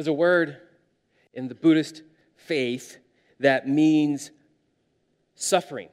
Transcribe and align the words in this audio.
There's 0.00 0.08
a 0.08 0.14
word 0.14 0.56
in 1.34 1.48
the 1.48 1.54
Buddhist 1.54 2.00
faith 2.34 2.96
that 3.38 3.68
means 3.68 4.30
suffering. 5.34 5.90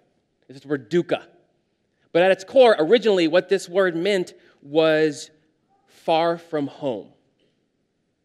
It's 0.47 0.61
the 0.61 0.67
word 0.69 0.89
dukkha. 0.89 1.23
But 2.13 2.23
at 2.23 2.31
its 2.31 2.45
core, 2.45 2.73
originally, 2.79 3.27
what 3.27 3.49
this 3.49 3.67
word 3.67 3.97
meant 3.97 4.33
was 4.61 5.29
far 5.87 6.37
from 6.37 6.67
home. 6.67 7.09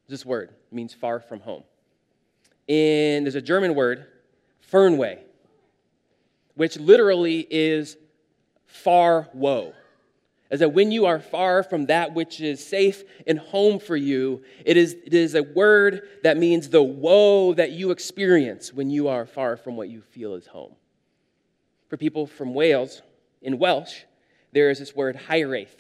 This 0.07 0.25
word 0.25 0.55
means 0.71 0.95
far 0.95 1.19
from 1.19 1.41
home. 1.41 1.65
And 2.69 3.27
there's 3.27 3.35
a 3.35 3.43
German 3.43 3.75
word, 3.75 4.07
Fernweh, 4.71 5.19
which 6.55 6.77
literally 6.77 7.45
is 7.51 7.97
far 8.67 9.29
woe. 9.35 9.73
As 10.53 10.61
that 10.61 10.75
when 10.75 10.93
you 10.93 11.07
are 11.07 11.19
far 11.19 11.63
from 11.63 11.87
that 11.87 12.13
which 12.13 12.39
is 12.43 12.65
safe 12.65 13.05
and 13.27 13.39
home 13.39 13.79
for 13.79 13.97
you, 13.97 14.43
it 14.67 14.77
is, 14.77 14.93
it 14.93 15.15
is 15.15 15.35
a 15.35 15.43
word 15.43 16.03
that 16.25 16.37
means 16.37 16.69
the 16.69 16.83
woe 16.83 17.55
that 17.55 17.73
you 17.73 17.91
experience 17.91 18.71
when 18.71 18.91
you 18.91 19.09
are 19.09 19.25
far 19.25 19.57
from 19.57 19.77
what 19.77 19.89
you 19.89 20.03
feel 20.03 20.35
is 20.35 20.47
home. 20.47 20.75
For 21.89 21.97
people 21.97 22.27
from 22.27 22.53
Wales, 22.53 23.01
in 23.41 23.59
Welsh, 23.59 24.03
there 24.53 24.69
is 24.69 24.79
this 24.79 24.95
word 24.95 25.17
hiraeth. 25.17 25.75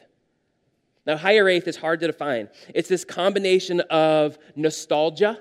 Now, 1.06 1.18
hiraeth 1.18 1.68
is 1.68 1.76
hard 1.76 2.00
to 2.00 2.06
define. 2.06 2.48
It's 2.74 2.88
this 2.88 3.04
combination 3.04 3.80
of 3.90 4.38
nostalgia 4.56 5.38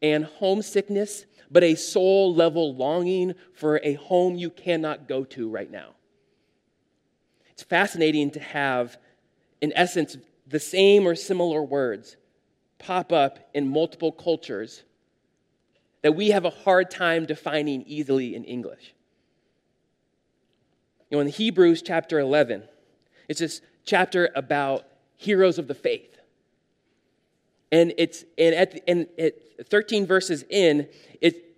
and 0.00 0.24
homesickness, 0.24 1.26
but 1.50 1.64
a 1.64 1.74
soul 1.74 2.32
level 2.32 2.76
longing 2.76 3.34
for 3.54 3.80
a 3.82 3.94
home 3.94 4.36
you 4.36 4.50
cannot 4.50 5.08
go 5.08 5.24
to 5.24 5.48
right 5.48 5.70
now. 5.70 5.94
It's 7.62 7.68
fascinating 7.68 8.32
to 8.32 8.40
have, 8.40 8.98
in 9.60 9.72
essence, 9.76 10.16
the 10.48 10.58
same 10.58 11.06
or 11.06 11.14
similar 11.14 11.62
words 11.62 12.16
pop 12.80 13.12
up 13.12 13.38
in 13.54 13.68
multiple 13.68 14.10
cultures 14.10 14.82
that 16.02 16.16
we 16.16 16.30
have 16.30 16.44
a 16.44 16.50
hard 16.50 16.90
time 16.90 17.24
defining 17.24 17.82
easily 17.82 18.34
in 18.34 18.42
English. 18.42 18.94
You 21.08 21.18
know, 21.18 21.20
in 21.20 21.28
Hebrews 21.28 21.82
chapter 21.82 22.18
11, 22.18 22.64
it's 23.28 23.38
this 23.38 23.60
chapter 23.84 24.30
about 24.34 24.84
heroes 25.16 25.60
of 25.60 25.68
the 25.68 25.74
faith. 25.76 26.18
And 27.70 27.94
it's 27.96 28.24
and 28.36 28.56
at, 28.56 28.80
and 28.88 29.06
at 29.16 29.34
13 29.70 30.04
verses 30.04 30.44
in, 30.50 30.88
it, 31.20 31.56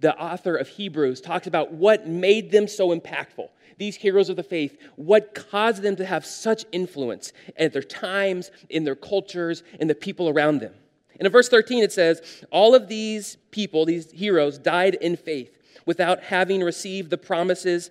the 0.00 0.14
author 0.20 0.54
of 0.54 0.68
Hebrews 0.68 1.22
talks 1.22 1.46
about 1.46 1.72
what 1.72 2.06
made 2.06 2.50
them 2.50 2.68
so 2.68 2.94
impactful. 2.94 3.48
These 3.78 3.96
heroes 3.96 4.28
of 4.28 4.36
the 4.36 4.42
faith, 4.42 4.78
what 4.96 5.34
caused 5.34 5.82
them 5.82 5.96
to 5.96 6.06
have 6.06 6.24
such 6.24 6.64
influence 6.72 7.32
at 7.56 7.72
their 7.72 7.82
times, 7.82 8.50
in 8.70 8.84
their 8.84 8.94
cultures, 8.94 9.62
in 9.78 9.88
the 9.88 9.94
people 9.94 10.28
around 10.28 10.60
them. 10.60 10.72
And 11.18 11.26
in 11.26 11.32
verse 11.32 11.48
13, 11.48 11.82
it 11.82 11.92
says, 11.92 12.44
All 12.50 12.74
of 12.74 12.88
these 12.88 13.36
people, 13.50 13.84
these 13.84 14.10
heroes, 14.10 14.58
died 14.58 14.94
in 14.94 15.16
faith 15.16 15.56
without 15.84 16.24
having 16.24 16.62
received 16.62 17.10
the 17.10 17.18
promises 17.18 17.90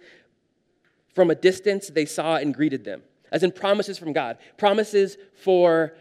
from 1.16 1.31
a 1.31 1.36
distance, 1.36 1.88
they 1.88 2.05
saw 2.05 2.36
and 2.36 2.53
greeted 2.53 2.83
them, 2.83 3.02
as 3.31 3.42
in 3.42 3.52
promises 3.52 3.97
from 3.97 4.11
God, 4.11 4.38
promises 4.58 5.17
for 5.42 5.94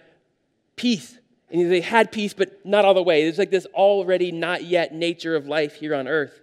peace. 0.74 1.18
And 1.50 1.70
they 1.70 1.80
had 1.80 2.10
peace, 2.10 2.34
but 2.34 2.66
not 2.66 2.84
all 2.84 2.94
the 2.94 3.02
way. 3.02 3.22
There's 3.22 3.38
like 3.38 3.50
this 3.50 3.66
already 3.66 4.32
not 4.32 4.64
yet 4.64 4.92
nature 4.92 5.36
of 5.36 5.46
life 5.46 5.76
here 5.76 5.94
on 5.94 6.08
earth. 6.08 6.40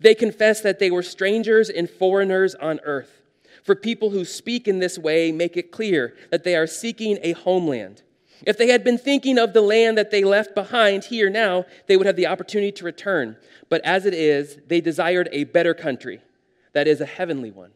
They 0.00 0.14
confess 0.14 0.60
that 0.60 0.78
they 0.78 0.90
were 0.90 1.02
strangers 1.02 1.70
and 1.70 1.88
foreigners 1.88 2.54
on 2.54 2.80
earth. 2.84 3.22
For 3.62 3.74
people 3.74 4.10
who 4.10 4.24
speak 4.24 4.68
in 4.68 4.78
this 4.78 4.98
way, 4.98 5.32
make 5.32 5.56
it 5.56 5.72
clear 5.72 6.14
that 6.30 6.44
they 6.44 6.54
are 6.54 6.66
seeking 6.66 7.18
a 7.22 7.32
homeland. 7.32 8.02
If 8.46 8.58
they 8.58 8.68
had 8.68 8.84
been 8.84 8.98
thinking 8.98 9.38
of 9.38 9.52
the 9.52 9.62
land 9.62 9.96
that 9.98 10.10
they 10.10 10.22
left 10.22 10.54
behind 10.54 11.04
here 11.04 11.30
now, 11.30 11.64
they 11.86 11.96
would 11.96 12.06
have 12.06 12.16
the 12.16 12.26
opportunity 12.26 12.70
to 12.72 12.84
return. 12.84 13.36
But 13.68 13.84
as 13.84 14.06
it 14.06 14.14
is, 14.14 14.58
they 14.66 14.80
desired 14.80 15.28
a 15.32 15.44
better 15.44 15.74
country, 15.74 16.20
that 16.72 16.86
is, 16.86 17.00
a 17.00 17.06
heavenly 17.06 17.50
one. 17.50 17.72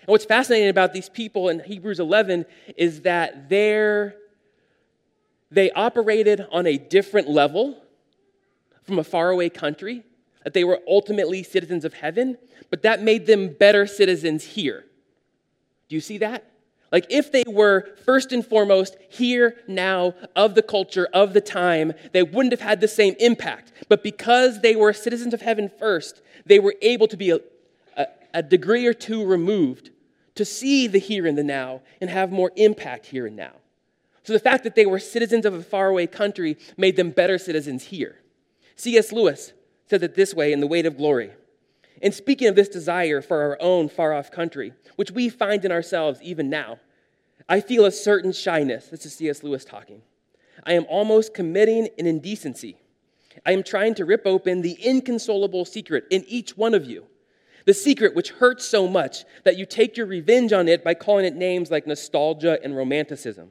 And 0.00 0.08
what's 0.08 0.24
fascinating 0.24 0.68
about 0.68 0.92
these 0.92 1.08
people 1.08 1.48
in 1.48 1.60
Hebrews 1.60 2.00
11 2.00 2.44
is 2.76 3.02
that 3.02 3.48
they 3.48 4.12
they 5.50 5.70
operated 5.72 6.46
on 6.50 6.66
a 6.66 6.78
different 6.78 7.28
level 7.28 7.76
from 8.84 8.98
a 8.98 9.04
faraway 9.04 9.50
country, 9.50 10.02
that 10.44 10.54
they 10.54 10.64
were 10.64 10.80
ultimately 10.88 11.42
citizens 11.42 11.84
of 11.84 11.94
heaven, 11.94 12.38
but 12.70 12.82
that 12.82 13.02
made 13.02 13.26
them 13.26 13.48
better 13.48 13.86
citizens 13.86 14.44
here. 14.44 14.84
Do 15.88 15.94
you 15.94 16.00
see 16.00 16.18
that? 16.18 16.52
Like, 16.90 17.06
if 17.08 17.32
they 17.32 17.44
were 17.46 17.88
first 18.04 18.32
and 18.32 18.46
foremost 18.46 18.96
here, 19.08 19.56
now, 19.66 20.14
of 20.36 20.54
the 20.54 20.62
culture, 20.62 21.08
of 21.14 21.32
the 21.32 21.40
time, 21.40 21.94
they 22.12 22.22
wouldn't 22.22 22.52
have 22.52 22.60
had 22.60 22.82
the 22.82 22.88
same 22.88 23.14
impact. 23.18 23.72
But 23.88 24.02
because 24.02 24.60
they 24.60 24.76
were 24.76 24.92
citizens 24.92 25.32
of 25.32 25.40
heaven 25.40 25.70
first, 25.78 26.20
they 26.44 26.58
were 26.58 26.74
able 26.82 27.08
to 27.08 27.16
be 27.16 27.30
a, 27.30 27.40
a, 27.96 28.06
a 28.34 28.42
degree 28.42 28.86
or 28.86 28.92
two 28.92 29.24
removed 29.24 29.90
to 30.34 30.44
see 30.44 30.86
the 30.86 30.98
here 30.98 31.26
and 31.26 31.36
the 31.36 31.42
now 31.42 31.80
and 32.00 32.10
have 32.10 32.30
more 32.30 32.52
impact 32.56 33.06
here 33.06 33.26
and 33.26 33.36
now. 33.36 33.52
So 34.22 34.34
the 34.34 34.38
fact 34.38 34.62
that 34.64 34.74
they 34.74 34.86
were 34.86 34.98
citizens 34.98 35.46
of 35.46 35.54
a 35.54 35.62
faraway 35.62 36.06
country 36.06 36.56
made 36.76 36.96
them 36.96 37.10
better 37.10 37.38
citizens 37.38 37.84
here. 37.84 38.18
C.S. 38.76 39.12
Lewis 39.12 39.52
said 39.92 40.02
it 40.02 40.14
this 40.14 40.32
way 40.32 40.54
in 40.54 40.60
The 40.60 40.66
Weight 40.66 40.86
of 40.86 40.96
Glory. 40.96 41.32
And 42.00 42.14
speaking 42.14 42.48
of 42.48 42.54
this 42.54 42.70
desire 42.70 43.20
for 43.20 43.42
our 43.42 43.58
own 43.60 43.90
far 43.90 44.14
off 44.14 44.30
country, 44.30 44.72
which 44.96 45.10
we 45.10 45.28
find 45.28 45.62
in 45.66 45.70
ourselves 45.70 46.18
even 46.22 46.48
now, 46.48 46.78
I 47.46 47.60
feel 47.60 47.84
a 47.84 47.90
certain 47.90 48.32
shyness. 48.32 48.86
This 48.86 49.04
is 49.04 49.14
C.S. 49.14 49.42
Lewis 49.42 49.66
talking. 49.66 50.00
I 50.64 50.72
am 50.72 50.86
almost 50.88 51.34
committing 51.34 51.90
an 51.98 52.06
indecency. 52.06 52.78
I 53.44 53.52
am 53.52 53.62
trying 53.62 53.94
to 53.96 54.06
rip 54.06 54.22
open 54.24 54.62
the 54.62 54.78
inconsolable 54.82 55.66
secret 55.66 56.06
in 56.10 56.24
each 56.26 56.56
one 56.56 56.72
of 56.72 56.86
you 56.86 57.04
the 57.66 57.74
secret 57.74 58.16
which 58.16 58.30
hurts 58.30 58.66
so 58.66 58.88
much 58.88 59.24
that 59.44 59.58
you 59.58 59.66
take 59.66 59.96
your 59.98 60.06
revenge 60.06 60.54
on 60.54 60.68
it 60.68 60.82
by 60.82 60.94
calling 60.94 61.26
it 61.26 61.36
names 61.36 61.70
like 61.70 61.86
nostalgia 61.86 62.58
and 62.64 62.74
romanticism. 62.74 63.50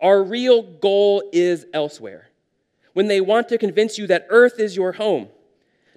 Our 0.00 0.22
real 0.22 0.62
goal 0.62 1.28
is 1.32 1.66
elsewhere. 1.74 2.30
When 2.92 3.08
they 3.08 3.20
want 3.20 3.48
to 3.48 3.58
convince 3.58 3.98
you 3.98 4.06
that 4.06 4.26
earth 4.30 4.58
is 4.58 4.74
your 4.74 4.92
home, 4.92 5.28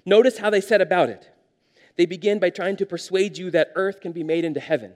notice 0.06 0.38
how 0.38 0.48
they 0.48 0.62
set 0.62 0.80
about 0.80 1.10
it. 1.10 1.28
They 1.96 2.06
begin 2.06 2.38
by 2.38 2.50
trying 2.50 2.76
to 2.76 2.86
persuade 2.86 3.36
you 3.36 3.50
that 3.50 3.72
earth 3.74 4.00
can 4.00 4.12
be 4.12 4.22
made 4.22 4.44
into 4.44 4.60
heaven. 4.60 4.92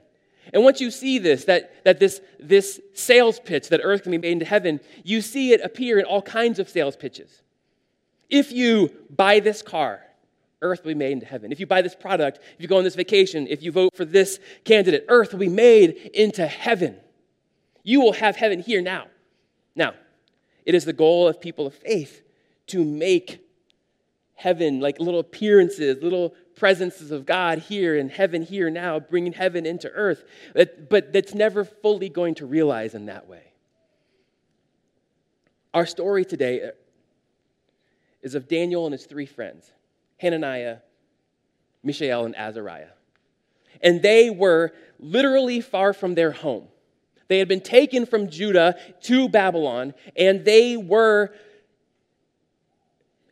And 0.53 0.65
once 0.65 0.81
you 0.81 0.91
see 0.91 1.19
this, 1.19 1.45
that, 1.45 1.85
that 1.85 2.01
this, 2.01 2.21
this 2.39 2.81
sales 2.95 3.39
pitch 3.41 3.69
that 3.69 3.81
earth 3.83 4.03
can 4.03 4.13
be 4.13 4.19
made 4.19 4.33
into 4.33 4.45
heaven, 4.45 4.81
you 5.05 5.21
see 5.21 5.53
it 5.53 5.61
appear 5.61 5.99
in 5.99 6.05
all 6.05 6.23
kinds 6.23 6.59
of 6.59 6.69
sales 6.69 6.97
pitches. 6.97 7.43
If 8.29 8.53
you 8.53 8.91
buy 9.11 9.41
this 9.41 9.63
car, 9.63 10.01
earth 10.63 10.85
will 10.85 10.93
be 10.93 10.99
made 10.99 11.13
into 11.13 11.27
heaven. 11.27 11.53
If 11.53 11.61
you 11.61 11.67
buy 11.67 11.83
this 11.83 11.95
product, 11.95 12.39
if 12.39 12.61
you 12.61 12.69
go 12.69 12.79
on 12.79 12.85
this 12.85 12.95
vacation, 12.95 13.47
if 13.49 13.63
you 13.63 13.73
vote 13.73 13.97
for 13.97 14.05
this 14.05 14.39
candidate, 14.65 15.05
earth 15.09 15.33
will 15.33 15.41
be 15.41 15.49
made 15.49 16.11
into 16.15 16.47
heaven. 16.47 16.97
You 17.83 18.01
will 18.01 18.13
have 18.13 18.37
heaven 18.37 18.61
here 18.61 18.83
now. 18.83 19.07
Now, 19.75 19.95
it 20.65 20.75
is 20.75 20.85
the 20.85 20.93
goal 20.93 21.29
of 21.29 21.41
people 21.41 21.67
of 21.67 21.75
faith 21.75 22.23
to 22.69 22.85
make 22.85 23.41
heaven 24.41 24.81
like 24.81 24.99
little 24.99 25.21
appearances, 25.21 26.03
little 26.03 26.35
presences 26.57 27.11
of 27.11 27.27
God 27.27 27.59
here 27.59 27.99
and 27.99 28.11
heaven 28.11 28.43
here 28.43 28.71
now, 28.71 28.99
bringing 28.99 29.35
heaven 29.35 29.67
into 29.67 29.91
earth. 29.91 30.25
But 30.55 31.13
that's 31.13 31.35
never 31.35 31.65
fully 31.65 32.09
going 32.09 32.37
to 32.37 32.47
realize 32.47 32.95
in 32.95 33.07
that 33.07 33.29
way. 33.29 33.53
Our 35.75 35.85
story 35.85 36.25
today 36.25 36.63
uh, 36.63 36.71
is 38.23 38.35
of 38.35 38.49
Daniel 38.49 38.87
and 38.87 38.93
his 38.93 39.05
three 39.05 39.27
friends. 39.27 39.71
Hananiah, 40.19 40.79
Mishael, 41.83 42.25
and 42.25 42.35
Azariah. 42.35 42.95
And 43.83 44.03
they 44.03 44.31
were 44.31 44.73
literally 44.99 45.61
far 45.61 45.93
from 45.93 46.15
their 46.15 46.33
home. 46.33 46.69
They 47.29 47.39
had 47.39 47.47
been 47.47 47.61
taken 47.61 48.07
from 48.07 48.31
Judah 48.31 48.77
to 49.03 49.29
Babylon, 49.29 49.95
and 50.17 50.45
they 50.45 50.77
were, 50.77 51.33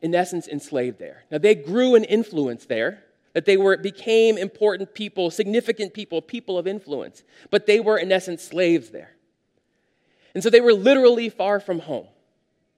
in 0.03 0.15
essence, 0.15 0.49
enslaved 0.49 0.99
there. 0.99 1.25
Now, 1.31 1.39
they 1.39 1.55
grew 1.55 1.95
in 1.95 2.05
influence 2.05 2.67
there, 2.67 3.05
that 3.35 3.45
they 3.45 3.57
were, 3.57 3.77
became 3.77 4.39
important 4.39 4.95
people, 4.95 5.31
significant 5.31 5.95
people, 5.95 6.21
people 6.23 6.59
of 6.59 6.67
influence, 6.67 7.23
but 7.51 7.67
they 7.67 7.79
were, 7.79 7.99
in 7.99 8.11
essence, 8.11 8.43
slaves 8.43 8.91
there. 8.91 9.17
And 10.35 10.43
so 10.43 10.51
they 10.51 10.61
were 10.61 10.73
literally 10.73 11.29
far 11.29 11.61
from 11.61 11.81
home, 11.81 12.07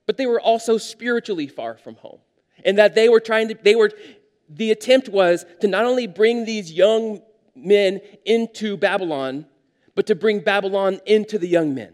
but 0.06 0.16
they 0.16 0.26
were 0.26 0.40
also 0.40 0.76
spiritually 0.76 1.46
far 1.46 1.76
from 1.76 1.94
home 1.96 2.18
and 2.64 2.78
that 2.78 2.94
they 2.94 3.08
were 3.08 3.20
trying 3.20 3.48
to, 3.48 3.54
they 3.62 3.74
were, 3.74 3.90
the 4.48 4.70
attempt 4.70 5.08
was 5.08 5.44
to 5.60 5.68
not 5.68 5.84
only 5.84 6.06
bring 6.06 6.44
these 6.44 6.72
young 6.72 7.22
men 7.54 8.00
into 8.24 8.76
Babylon, 8.76 9.46
but 9.94 10.06
to 10.06 10.14
bring 10.14 10.40
Babylon 10.40 11.00
into 11.06 11.38
the 11.38 11.48
young 11.48 11.74
men. 11.74 11.92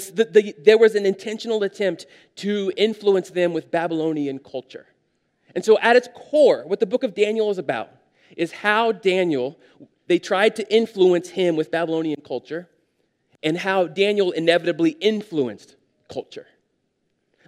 The, 0.00 0.24
the, 0.24 0.54
there 0.58 0.78
was 0.78 0.94
an 0.94 1.06
intentional 1.06 1.62
attempt 1.62 2.06
to 2.36 2.72
influence 2.76 3.30
them 3.30 3.52
with 3.52 3.70
Babylonian 3.70 4.38
culture. 4.38 4.86
And 5.54 5.64
so, 5.64 5.78
at 5.78 5.96
its 5.96 6.08
core, 6.14 6.64
what 6.66 6.80
the 6.80 6.86
book 6.86 7.04
of 7.04 7.14
Daniel 7.14 7.50
is 7.50 7.58
about 7.58 7.90
is 8.36 8.50
how 8.50 8.90
Daniel, 8.92 9.58
they 10.08 10.18
tried 10.18 10.56
to 10.56 10.74
influence 10.74 11.28
him 11.28 11.54
with 11.54 11.70
Babylonian 11.70 12.20
culture, 12.22 12.68
and 13.42 13.58
how 13.58 13.86
Daniel 13.86 14.32
inevitably 14.32 14.90
influenced 14.90 15.76
culture. 16.08 16.46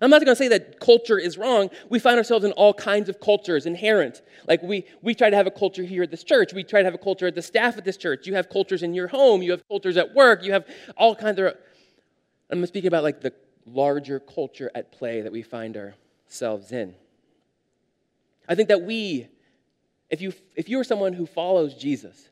I'm 0.00 0.10
not 0.10 0.22
going 0.22 0.32
to 0.32 0.36
say 0.36 0.48
that 0.48 0.78
culture 0.78 1.18
is 1.18 1.38
wrong. 1.38 1.70
We 1.88 1.98
find 1.98 2.18
ourselves 2.18 2.44
in 2.44 2.52
all 2.52 2.74
kinds 2.74 3.08
of 3.08 3.18
cultures 3.18 3.64
inherent. 3.64 4.20
Like 4.46 4.62
we, 4.62 4.84
we 5.00 5.14
try 5.14 5.30
to 5.30 5.36
have 5.36 5.46
a 5.46 5.50
culture 5.50 5.82
here 5.82 6.02
at 6.02 6.10
this 6.10 6.22
church. 6.22 6.52
We 6.52 6.64
try 6.64 6.82
to 6.82 6.84
have 6.84 6.94
a 6.94 6.98
culture 6.98 7.26
at 7.26 7.34
the 7.34 7.40
staff 7.40 7.78
at 7.78 7.84
this 7.84 7.96
church. 7.96 8.26
You 8.26 8.34
have 8.34 8.50
cultures 8.50 8.82
in 8.82 8.92
your 8.92 9.08
home. 9.08 9.42
You 9.42 9.52
have 9.52 9.66
cultures 9.68 9.96
at 9.96 10.14
work. 10.14 10.44
You 10.44 10.52
have 10.52 10.66
all 10.98 11.16
kinds 11.16 11.38
of. 11.40 11.54
I'm 12.50 12.64
speaking 12.66 12.88
about 12.88 13.02
like 13.02 13.20
the 13.20 13.32
larger 13.66 14.20
culture 14.20 14.70
at 14.74 14.92
play 14.92 15.22
that 15.22 15.32
we 15.32 15.42
find 15.42 15.76
ourselves 15.76 16.72
in. 16.72 16.94
I 18.48 18.54
think 18.54 18.68
that 18.68 18.82
we, 18.82 19.26
if 20.10 20.20
you, 20.20 20.32
if 20.54 20.68
you 20.68 20.78
are 20.78 20.84
someone 20.84 21.12
who 21.12 21.26
follows 21.26 21.74
Jesus, 21.74 22.30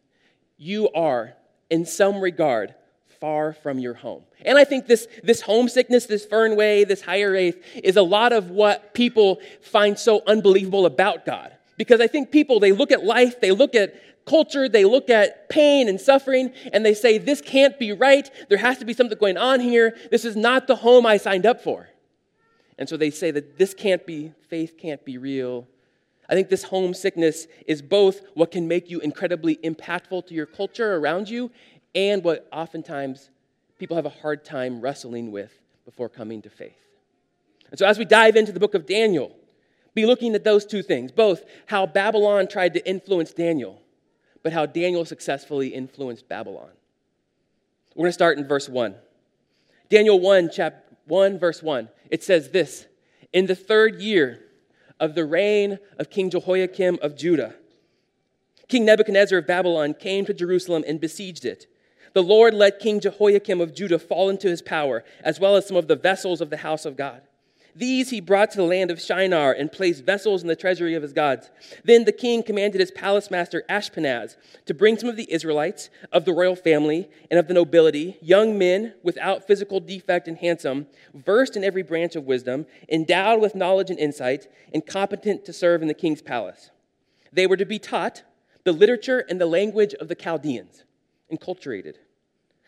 you 0.56 0.88
are, 0.92 1.34
in 1.70 1.84
some 1.84 2.20
regard, 2.20 2.74
far 3.20 3.52
from 3.52 3.78
your 3.78 3.94
home. 3.94 4.22
And 4.44 4.58
I 4.58 4.64
think 4.64 4.86
this, 4.86 5.08
this 5.22 5.40
homesickness, 5.40 6.06
this 6.06 6.26
Fernweh, 6.26 6.86
this 6.86 7.02
hiraeth 7.02 7.60
is 7.82 7.96
a 7.96 8.02
lot 8.02 8.32
of 8.32 8.50
what 8.50 8.94
people 8.94 9.40
find 9.62 9.98
so 9.98 10.22
unbelievable 10.26 10.86
about 10.86 11.24
God. 11.24 11.52
Because 11.76 12.00
I 12.00 12.06
think 12.06 12.30
people, 12.30 12.60
they 12.60 12.72
look 12.72 12.92
at 12.92 13.02
life, 13.02 13.40
they 13.40 13.50
look 13.50 13.74
at 13.74 13.94
culture, 14.26 14.68
they 14.68 14.84
look 14.84 15.10
at 15.10 15.48
pain 15.48 15.88
and 15.88 16.00
suffering, 16.00 16.52
and 16.72 16.84
they 16.84 16.94
say, 16.94 17.18
This 17.18 17.40
can't 17.40 17.78
be 17.78 17.92
right. 17.92 18.30
There 18.48 18.58
has 18.58 18.78
to 18.78 18.84
be 18.84 18.94
something 18.94 19.18
going 19.18 19.36
on 19.36 19.60
here. 19.60 19.96
This 20.10 20.24
is 20.24 20.36
not 20.36 20.66
the 20.66 20.76
home 20.76 21.06
I 21.06 21.16
signed 21.16 21.46
up 21.46 21.62
for. 21.62 21.88
And 22.78 22.88
so 22.88 22.96
they 22.96 23.10
say 23.10 23.30
that 23.30 23.58
this 23.58 23.74
can't 23.74 24.04
be, 24.06 24.32
faith 24.48 24.76
can't 24.78 25.04
be 25.04 25.18
real. 25.18 25.66
I 26.28 26.34
think 26.34 26.48
this 26.48 26.64
homesickness 26.64 27.46
is 27.66 27.82
both 27.82 28.22
what 28.34 28.50
can 28.50 28.66
make 28.66 28.90
you 28.90 29.00
incredibly 29.00 29.56
impactful 29.56 30.26
to 30.26 30.34
your 30.34 30.46
culture 30.46 30.96
around 30.96 31.28
you 31.28 31.50
and 31.94 32.24
what 32.24 32.48
oftentimes 32.50 33.30
people 33.78 33.96
have 33.96 34.06
a 34.06 34.10
hard 34.10 34.44
time 34.44 34.80
wrestling 34.80 35.30
with 35.30 35.52
before 35.84 36.08
coming 36.08 36.42
to 36.42 36.50
faith. 36.50 36.72
And 37.70 37.78
so, 37.78 37.86
as 37.86 37.98
we 37.98 38.04
dive 38.04 38.36
into 38.36 38.52
the 38.52 38.60
book 38.60 38.74
of 38.74 38.86
Daniel, 38.86 39.36
be 39.94 40.06
looking 40.06 40.34
at 40.34 40.44
those 40.44 40.64
two 40.64 40.82
things 40.82 41.12
both 41.12 41.44
how 41.66 41.86
Babylon 41.86 42.48
tried 42.48 42.74
to 42.74 42.88
influence 42.88 43.32
Daniel, 43.32 43.80
but 44.44 44.52
how 44.52 44.66
Daniel 44.66 45.04
successfully 45.04 45.68
influenced 45.68 46.28
Babylon. 46.28 46.70
We're 47.96 48.02
going 48.02 48.10
to 48.10 48.12
start 48.12 48.38
in 48.38 48.46
verse 48.46 48.68
1. 48.68 48.94
Daniel 49.88 50.20
1, 50.20 50.50
chapter 50.52 50.96
1, 51.06 51.38
verse 51.38 51.62
1. 51.62 51.88
It 52.10 52.22
says 52.22 52.50
this 52.50 52.86
In 53.32 53.46
the 53.46 53.56
third 53.56 54.00
year 54.00 54.44
of 55.00 55.14
the 55.14 55.24
reign 55.24 55.78
of 55.98 56.10
King 56.10 56.30
Jehoiakim 56.30 56.98
of 57.02 57.16
Judah, 57.16 57.54
King 58.68 58.84
Nebuchadnezzar 58.84 59.38
of 59.38 59.46
Babylon 59.46 59.94
came 59.94 60.24
to 60.26 60.34
Jerusalem 60.34 60.84
and 60.86 61.00
besieged 61.00 61.44
it. 61.44 61.66
The 62.12 62.22
Lord 62.22 62.54
let 62.54 62.78
King 62.78 63.00
Jehoiakim 63.00 63.60
of 63.60 63.74
Judah 63.74 63.98
fall 63.98 64.28
into 64.28 64.48
his 64.48 64.62
power, 64.62 65.04
as 65.22 65.40
well 65.40 65.56
as 65.56 65.66
some 65.66 65.76
of 65.76 65.88
the 65.88 65.96
vessels 65.96 66.40
of 66.40 66.50
the 66.50 66.58
house 66.58 66.84
of 66.84 66.96
God. 66.96 67.22
These 67.76 68.10
he 68.10 68.20
brought 68.20 68.52
to 68.52 68.58
the 68.58 68.64
land 68.64 68.90
of 68.90 69.00
Shinar 69.00 69.52
and 69.52 69.72
placed 69.72 70.04
vessels 70.04 70.42
in 70.42 70.48
the 70.48 70.54
treasury 70.54 70.94
of 70.94 71.02
his 71.02 71.12
gods. 71.12 71.50
Then 71.82 72.04
the 72.04 72.12
king 72.12 72.42
commanded 72.42 72.80
his 72.80 72.92
palace 72.92 73.30
master 73.30 73.64
Ashpenaz 73.68 74.36
to 74.66 74.74
bring 74.74 74.96
some 74.96 75.08
of 75.08 75.16
the 75.16 75.30
Israelites, 75.32 75.90
of 76.12 76.24
the 76.24 76.32
royal 76.32 76.54
family, 76.54 77.10
and 77.30 77.38
of 77.40 77.48
the 77.48 77.54
nobility, 77.54 78.16
young 78.20 78.56
men 78.56 78.94
without 79.02 79.46
physical 79.46 79.80
defect 79.80 80.28
and 80.28 80.38
handsome, 80.38 80.86
versed 81.14 81.56
in 81.56 81.64
every 81.64 81.82
branch 81.82 82.14
of 82.14 82.26
wisdom, 82.26 82.66
endowed 82.88 83.40
with 83.40 83.56
knowledge 83.56 83.90
and 83.90 83.98
insight, 83.98 84.46
and 84.72 84.86
competent 84.86 85.44
to 85.44 85.52
serve 85.52 85.82
in 85.82 85.88
the 85.88 85.94
king's 85.94 86.22
palace. 86.22 86.70
They 87.32 87.48
were 87.48 87.56
to 87.56 87.66
be 87.66 87.80
taught 87.80 88.22
the 88.62 88.72
literature 88.72 89.24
and 89.28 89.40
the 89.40 89.46
language 89.46 89.94
of 89.94 90.08
the 90.08 90.14
Chaldeans, 90.14 90.84
enculturated. 91.30 91.96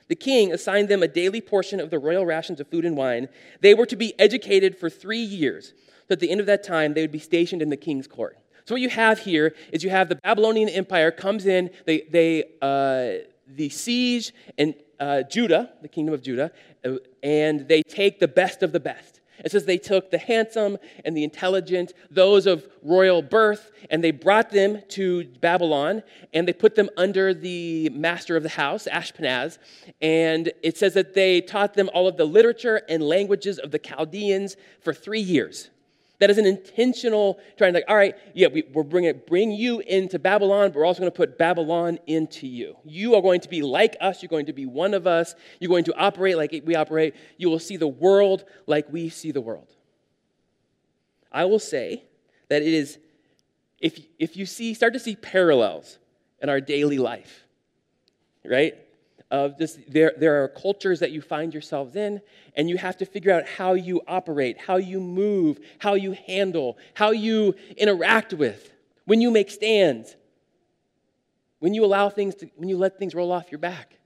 The 0.09 0.17
king 0.17 0.53
assigned 0.53 0.89
them 0.89 1.03
a 1.03 1.09
daily 1.09 1.41
portion 1.41 1.81
of 1.81 1.91
the 1.91 1.99
royal 1.99 2.25
rations 2.25 2.61
of 2.61 2.69
food 2.69 2.85
and 2.85 2.97
wine. 2.97 3.29
They 3.61 3.75
were 3.75 3.87
to 3.87 3.97
be 3.97 4.19
educated 4.19 4.77
for 4.77 4.89
three 4.89 5.19
years. 5.19 5.73
So 6.09 6.13
at 6.13 6.21
the 6.21 6.31
end 6.31 6.41
of 6.41 6.47
that 6.47 6.63
time, 6.63 6.95
they 6.95 7.01
would 7.01 7.13
be 7.13 7.19
stationed 7.19 7.63
in 7.63 7.71
the 7.71 7.77
king's 7.77 8.07
court. 8.07 8.39
So 8.65 8.75
what 8.75 8.81
you 8.81 8.89
have 8.89 9.21
here 9.21 9.55
is 9.73 9.85
you 9.85 9.91
have 9.91 10.09
the 10.09 10.17
Babylonian 10.17 10.69
Empire 10.69 11.11
comes 11.11 11.47
in, 11.47 11.71
they, 11.85 12.03
they 12.11 12.45
uh, 12.61 13.27
the 13.47 13.69
siege 13.69 14.33
and 14.59 14.75
uh, 14.99 15.23
Judah, 15.23 15.73
the 15.83 15.89
kingdom 15.89 16.15
of 16.15 16.23
Judah, 16.23 16.51
uh, 16.85 16.97
and 17.23 17.69
they 17.69 17.83
take 17.83 18.19
the 18.19 18.29
best 18.29 18.63
of 18.63 18.73
the 18.73 18.81
best. 18.81 19.21
It 19.45 19.53
says 19.53 19.65
they 19.65 19.79
took 19.79 20.11
the 20.11 20.19
handsome 20.19 20.79
and 21.05 21.17
the 21.17 21.25
intelligent, 21.25 21.93
those 22.11 22.47
of 22.47 22.67
royal 22.83 23.23
birth, 23.23 23.71
and 23.91 24.03
they 24.03 24.11
brought 24.11 24.51
them 24.51 24.83
to 24.91 25.25
Babylon 25.41 26.03
and 26.33 26.47
they 26.47 26.53
put 26.53 26.75
them 26.75 26.91
under 26.97 27.35
the 27.35 27.91
master 27.91 28.37
of 28.37 28.43
the 28.43 28.49
house, 28.49 28.87
Ashpenaz. 28.91 29.59
And 30.01 30.53
it 30.63 30.77
says 30.77 30.95
that 30.95 31.15
they 31.15 31.41
taught 31.41 31.75
them 31.75 31.91
all 31.93 32.09
of 32.09 32.17
the 32.17 32.25
literature 32.25 32.83
and 32.89 33.03
languages 33.03 33.59
of 33.59 33.71
the 33.71 33.79
Chaldeans 33.79 34.57
for 34.81 34.93
three 34.93 35.21
years. 35.21 35.71
That 36.19 36.31
is 36.31 36.39
an 36.39 36.47
intentional 36.47 37.39
trying 37.59 37.75
to 37.75 37.79
like, 37.79 37.89
all 37.89 37.97
right, 37.97 38.15
yeah, 38.35 38.49
we, 38.49 38.65
are 38.75 38.83
bringing 38.83 39.21
bring 39.27 39.51
you 39.51 39.81
into 39.81 40.19
Babylon, 40.19 40.71
but 40.71 40.77
we're 40.77 40.87
also 40.87 41.01
going 41.01 41.13
to 41.13 41.17
put 41.17 41.37
Babylon 41.37 41.99
into 42.07 42.47
you. 42.47 42.77
You 42.85 43.15
are 43.17 43.23
going 43.23 43.41
to 43.41 43.49
be 43.49 43.61
like 43.61 43.97
us. 44.01 44.23
You're 44.23 44.31
going 44.31 44.47
to 44.47 44.55
be 44.55 44.65
one 44.65 44.95
of 44.95 45.07
us. 45.07 45.35
You're 45.61 45.69
going 45.69 45.85
to 45.85 45.95
operate 45.95 46.37
like 46.39 46.63
we 46.65 46.75
operate. 46.75 47.15
You 47.37 47.51
will 47.51 47.59
see 47.59 47.77
the 47.77 47.87
world 47.87 48.45
like 48.67 48.91
we 48.91 49.11
see 49.11 49.31
the 49.31 49.43
world. 49.43 49.69
I 51.31 51.45
will 51.45 51.59
say 51.59 52.05
that 52.49 52.63
it 52.63 52.73
is, 52.73 52.99
if, 53.81 54.01
if 54.19 54.39
you 54.39 54.47
see, 54.47 54.73
start 54.73 54.95
to 54.95 55.01
see 55.01 55.17
parallels 55.17 55.99
in 56.41 56.49
our 56.49 56.63
daily 56.63 56.99
life, 56.99 57.45
right? 58.43 58.75
Of 59.31 59.59
this 59.59 59.79
there, 59.89 60.13
there 60.17 60.43
are 60.45 60.49
cultures 60.49 61.01
that 61.01 61.11
you 61.11 61.21
find 61.21 61.53
yourselves 61.53 61.97
in 61.97 62.21
and 62.57 62.69
you 62.71 62.77
have 62.77 62.97
to 62.97 63.05
figure 63.05 63.33
out 63.33 63.47
how 63.49 63.75
you 63.75 64.01
operate 64.07 64.57
how 64.59 64.77
you 64.77 65.01
move 65.01 65.59
how 65.79 65.95
you 65.95 66.13
handle 66.27 66.79
how 66.95 67.11
you 67.11 67.55
interact 67.77 68.33
with 68.33 68.73
when 69.05 69.21
you 69.21 69.31
make 69.31 69.51
stands 69.51 70.15
when 71.59 71.75
you 71.75 71.85
allow 71.85 72.09
things 72.09 72.37
to 72.37 72.49
when 72.57 72.69
you 72.69 72.77
let 72.77 72.99
things 72.99 73.15
roll 73.15 73.33
off 73.33 73.51
your 73.51 73.59
back 73.59 73.97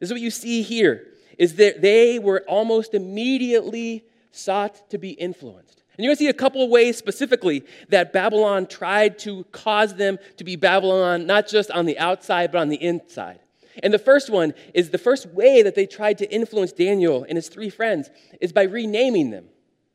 this 0.00 0.08
is 0.08 0.12
what 0.12 0.20
you 0.20 0.30
see 0.30 0.60
here 0.60 1.06
is 1.38 1.54
that 1.54 1.80
they 1.80 2.18
were 2.18 2.44
almost 2.46 2.92
immediately 2.92 4.04
sought 4.32 4.90
to 4.90 4.98
be 4.98 5.12
influenced 5.12 5.82
and 5.96 6.04
you're 6.04 6.10
going 6.10 6.16
to 6.16 6.24
see 6.24 6.28
a 6.28 6.34
couple 6.34 6.62
of 6.64 6.70
ways 6.70 6.96
specifically 6.96 7.64
that 7.90 8.12
Babylon 8.12 8.66
tried 8.66 9.18
to 9.20 9.44
cause 9.52 9.94
them 9.94 10.18
to 10.38 10.44
be 10.44 10.56
Babylon, 10.56 11.26
not 11.26 11.46
just 11.46 11.70
on 11.70 11.84
the 11.84 11.98
outside, 11.98 12.50
but 12.50 12.62
on 12.62 12.70
the 12.70 12.82
inside. 12.82 13.40
And 13.82 13.92
the 13.92 13.98
first 13.98 14.30
one 14.30 14.54
is 14.74 14.90
the 14.90 14.98
first 14.98 15.26
way 15.26 15.62
that 15.62 15.74
they 15.74 15.86
tried 15.86 16.18
to 16.18 16.30
influence 16.32 16.72
Daniel 16.72 17.24
and 17.28 17.36
his 17.36 17.48
three 17.48 17.70
friends 17.70 18.10
is 18.40 18.52
by 18.52 18.64
renaming 18.64 19.30
them. 19.30 19.46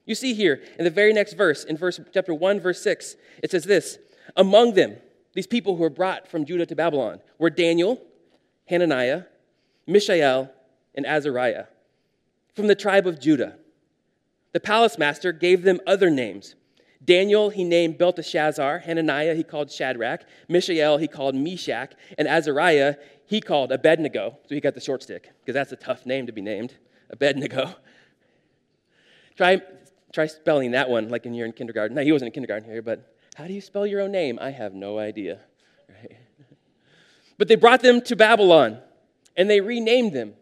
You 0.05 0.15
see 0.15 0.33
here 0.33 0.61
in 0.79 0.85
the 0.85 0.89
very 0.89 1.13
next 1.13 1.33
verse, 1.33 1.63
in 1.63 1.77
verse 1.77 1.99
chapter 2.13 2.33
1, 2.33 2.59
verse 2.59 2.81
6, 2.81 3.15
it 3.43 3.51
says 3.51 3.65
this 3.65 3.99
Among 4.35 4.73
them, 4.73 4.97
these 5.33 5.47
people 5.47 5.75
who 5.75 5.81
were 5.81 5.89
brought 5.89 6.27
from 6.27 6.45
Judah 6.45 6.65
to 6.65 6.75
Babylon, 6.75 7.19
were 7.37 7.49
Daniel, 7.49 8.01
Hananiah, 8.65 9.23
Mishael, 9.85 10.49
and 10.95 11.05
Azariah 11.05 11.65
from 12.55 12.67
the 12.67 12.75
tribe 12.75 13.05
of 13.05 13.19
Judah. 13.19 13.55
The 14.53 14.59
palace 14.59 14.97
master 14.97 15.31
gave 15.31 15.61
them 15.61 15.79
other 15.85 16.09
names. 16.09 16.55
Daniel 17.07 17.49
he 17.49 17.63
named 17.63 17.97
Belteshazzar, 17.97 18.79
Hananiah 18.79 19.33
he 19.33 19.43
called 19.43 19.71
Shadrach, 19.71 20.25
Mishael 20.49 20.97
he 20.97 21.07
called 21.07 21.35
Meshach, 21.35 21.93
and 22.17 22.27
Azariah 22.27 22.95
he 23.25 23.39
called 23.41 23.71
Abednego, 23.71 24.37
so 24.47 24.53
he 24.53 24.61
got 24.61 24.75
the 24.75 24.81
short 24.81 25.01
stick, 25.01 25.31
because 25.39 25.53
that's 25.53 25.71
a 25.71 25.77
tough 25.77 26.05
name 26.05 26.27
to 26.27 26.33
be 26.33 26.41
named, 26.41 26.75
Abednego. 27.09 27.73
Try, 29.37 29.61
try 30.11 30.25
spelling 30.25 30.71
that 30.71 30.89
one 30.89 31.09
like 31.09 31.27
in 31.27 31.35
you're 31.35 31.45
in 31.45 31.53
kindergarten. 31.53 31.95
No, 31.95 32.01
he 32.01 32.11
wasn't 32.11 32.29
in 32.29 32.33
kindergarten 32.33 32.67
here, 32.67 32.81
but 32.81 33.13
how 33.35 33.45
do 33.45 33.53
you 33.53 33.61
spell 33.61 33.85
your 33.85 34.01
own 34.01 34.11
name? 34.11 34.39
I 34.41 34.49
have 34.49 34.73
no 34.73 34.99
idea. 34.99 35.39
Right? 35.89 36.17
But 37.37 37.47
they 37.47 37.55
brought 37.55 37.83
them 37.83 38.01
to 38.01 38.15
Babylon, 38.15 38.79
and 39.35 39.47
they 39.47 39.61
renamed 39.61 40.13
them. 40.13 40.33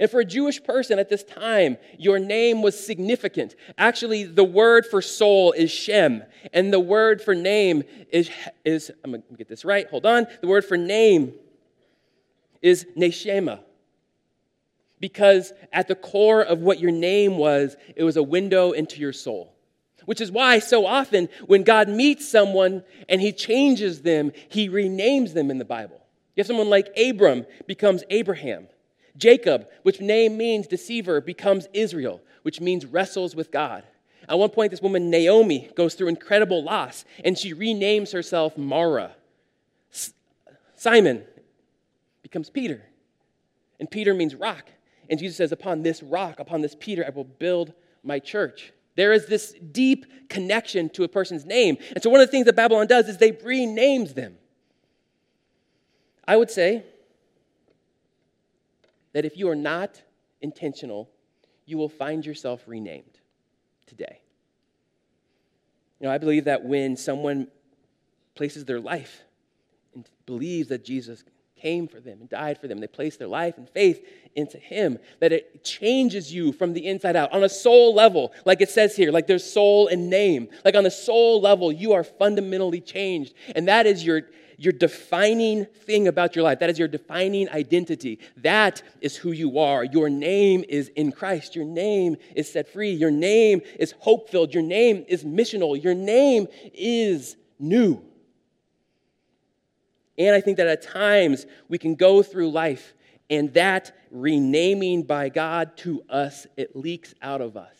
And 0.00 0.10
for 0.10 0.20
a 0.20 0.24
Jewish 0.24 0.62
person 0.62 0.98
at 0.98 1.08
this 1.08 1.24
time, 1.24 1.76
your 1.98 2.18
name 2.18 2.62
was 2.62 2.78
significant. 2.78 3.56
Actually, 3.76 4.24
the 4.24 4.44
word 4.44 4.86
for 4.86 5.02
soul 5.02 5.52
is 5.52 5.70
Shem, 5.70 6.22
and 6.52 6.72
the 6.72 6.80
word 6.80 7.20
for 7.20 7.34
name 7.34 7.82
is, 8.10 8.30
is 8.64 8.92
I'm 9.02 9.10
going 9.10 9.22
to 9.22 9.36
get 9.36 9.48
this 9.48 9.64
right, 9.64 9.88
hold 9.88 10.06
on. 10.06 10.26
The 10.40 10.46
word 10.46 10.64
for 10.64 10.76
name 10.76 11.34
is 12.62 12.86
Neshama. 12.96 13.60
Because 15.00 15.52
at 15.72 15.86
the 15.86 15.94
core 15.94 16.42
of 16.42 16.60
what 16.60 16.80
your 16.80 16.90
name 16.90 17.36
was, 17.36 17.76
it 17.94 18.02
was 18.02 18.16
a 18.16 18.22
window 18.22 18.72
into 18.72 19.00
your 19.00 19.12
soul. 19.12 19.54
Which 20.06 20.20
is 20.20 20.32
why 20.32 20.58
so 20.58 20.86
often 20.86 21.28
when 21.46 21.64
God 21.64 21.88
meets 21.88 22.26
someone 22.26 22.82
and 23.08 23.20
he 23.20 23.30
changes 23.30 24.02
them, 24.02 24.32
he 24.48 24.68
renames 24.68 25.34
them 25.34 25.50
in 25.50 25.58
the 25.58 25.64
Bible. 25.64 26.00
You 26.34 26.40
have 26.40 26.46
someone 26.46 26.70
like 26.70 26.96
Abram 26.96 27.46
becomes 27.66 28.04
Abraham. 28.10 28.68
Jacob, 29.18 29.68
which 29.82 30.00
name 30.00 30.36
means 30.36 30.66
deceiver, 30.66 31.20
becomes 31.20 31.68
Israel, 31.74 32.22
which 32.42 32.60
means 32.60 32.86
wrestles 32.86 33.36
with 33.36 33.50
God. 33.50 33.84
At 34.28 34.38
one 34.38 34.50
point, 34.50 34.70
this 34.70 34.82
woman, 34.82 35.10
Naomi, 35.10 35.70
goes 35.74 35.94
through 35.94 36.08
incredible 36.08 36.62
loss 36.62 37.04
and 37.24 37.36
she 37.36 37.54
renames 37.54 38.12
herself 38.12 38.56
Mara. 38.56 39.14
Simon 40.76 41.24
becomes 42.22 42.50
Peter. 42.50 42.82
And 43.80 43.90
Peter 43.90 44.14
means 44.14 44.34
rock. 44.34 44.70
And 45.08 45.18
Jesus 45.18 45.36
says, 45.36 45.52
Upon 45.52 45.82
this 45.82 46.02
rock, 46.02 46.40
upon 46.40 46.60
this 46.60 46.76
Peter, 46.78 47.04
I 47.06 47.10
will 47.10 47.24
build 47.24 47.72
my 48.02 48.18
church. 48.18 48.72
There 48.96 49.12
is 49.12 49.26
this 49.26 49.54
deep 49.72 50.28
connection 50.28 50.88
to 50.90 51.04
a 51.04 51.08
person's 51.08 51.44
name. 51.44 51.78
And 51.94 52.02
so 52.02 52.10
one 52.10 52.20
of 52.20 52.26
the 52.26 52.30
things 52.30 52.46
that 52.46 52.56
Babylon 52.56 52.86
does 52.86 53.08
is 53.08 53.18
they 53.18 53.32
renames 53.32 54.14
them. 54.14 54.36
I 56.26 56.36
would 56.36 56.50
say 56.50 56.84
that 59.18 59.24
if 59.24 59.36
you 59.36 59.48
are 59.48 59.56
not 59.56 60.00
intentional, 60.42 61.10
you 61.66 61.76
will 61.76 61.88
find 61.88 62.24
yourself 62.24 62.62
renamed 62.68 63.18
today. 63.84 64.20
You 65.98 66.06
know, 66.06 66.12
I 66.12 66.18
believe 66.18 66.44
that 66.44 66.64
when 66.64 66.96
someone 66.96 67.48
places 68.36 68.64
their 68.64 68.78
life 68.78 69.22
and 69.92 70.08
believes 70.24 70.68
that 70.68 70.84
Jesus 70.84 71.24
came 71.60 71.88
for 71.88 71.98
them 71.98 72.20
and 72.20 72.28
died 72.28 72.60
for 72.60 72.68
them, 72.68 72.78
they 72.78 72.86
place 72.86 73.16
their 73.16 73.26
life 73.26 73.58
and 73.58 73.68
faith 73.68 74.06
into 74.36 74.56
Him, 74.56 75.00
that 75.18 75.32
it 75.32 75.64
changes 75.64 76.32
you 76.32 76.52
from 76.52 76.72
the 76.72 76.86
inside 76.86 77.16
out 77.16 77.32
on 77.32 77.42
a 77.42 77.48
soul 77.48 77.92
level, 77.92 78.32
like 78.44 78.60
it 78.60 78.70
says 78.70 78.94
here, 78.94 79.10
like 79.10 79.26
there's 79.26 79.42
soul 79.42 79.88
and 79.88 80.08
name. 80.08 80.46
Like 80.64 80.76
on 80.76 80.84
the 80.84 80.92
soul 80.92 81.40
level, 81.40 81.72
you 81.72 81.92
are 81.92 82.04
fundamentally 82.04 82.80
changed. 82.80 83.34
And 83.56 83.66
that 83.66 83.84
is 83.84 84.06
your 84.06 84.22
your 84.58 84.72
defining 84.72 85.64
thing 85.64 86.08
about 86.08 86.34
your 86.34 86.42
life. 86.42 86.58
That 86.58 86.68
is 86.68 86.78
your 86.78 86.88
defining 86.88 87.48
identity. 87.48 88.18
That 88.38 88.82
is 89.00 89.16
who 89.16 89.30
you 89.30 89.60
are. 89.60 89.84
Your 89.84 90.10
name 90.10 90.64
is 90.68 90.88
in 90.88 91.12
Christ. 91.12 91.54
Your 91.54 91.64
name 91.64 92.16
is 92.34 92.52
set 92.52 92.68
free. 92.68 92.90
Your 92.90 93.12
name 93.12 93.62
is 93.78 93.94
hope 94.00 94.28
filled. 94.28 94.52
Your 94.52 94.64
name 94.64 95.04
is 95.08 95.24
missional. 95.24 95.80
Your 95.82 95.94
name 95.94 96.48
is 96.74 97.36
new. 97.60 98.02
And 100.18 100.34
I 100.34 100.40
think 100.40 100.56
that 100.56 100.66
at 100.66 100.82
times 100.82 101.46
we 101.68 101.78
can 101.78 101.94
go 101.94 102.24
through 102.24 102.50
life 102.50 102.94
and 103.30 103.54
that 103.54 103.92
renaming 104.10 105.04
by 105.04 105.28
God 105.28 105.76
to 105.78 106.02
us, 106.10 106.48
it 106.56 106.74
leaks 106.74 107.14
out 107.22 107.40
of 107.40 107.56
us. 107.56 107.76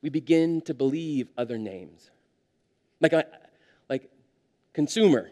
We 0.00 0.08
begin 0.08 0.62
to 0.62 0.72
believe 0.72 1.28
other 1.36 1.58
names. 1.58 2.10
Like, 3.00 3.12
like 3.90 4.08
consumer 4.72 5.30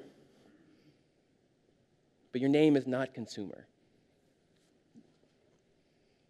but 2.34 2.40
your 2.40 2.50
name 2.50 2.74
is 2.74 2.84
not 2.84 3.14
consumer. 3.14 3.64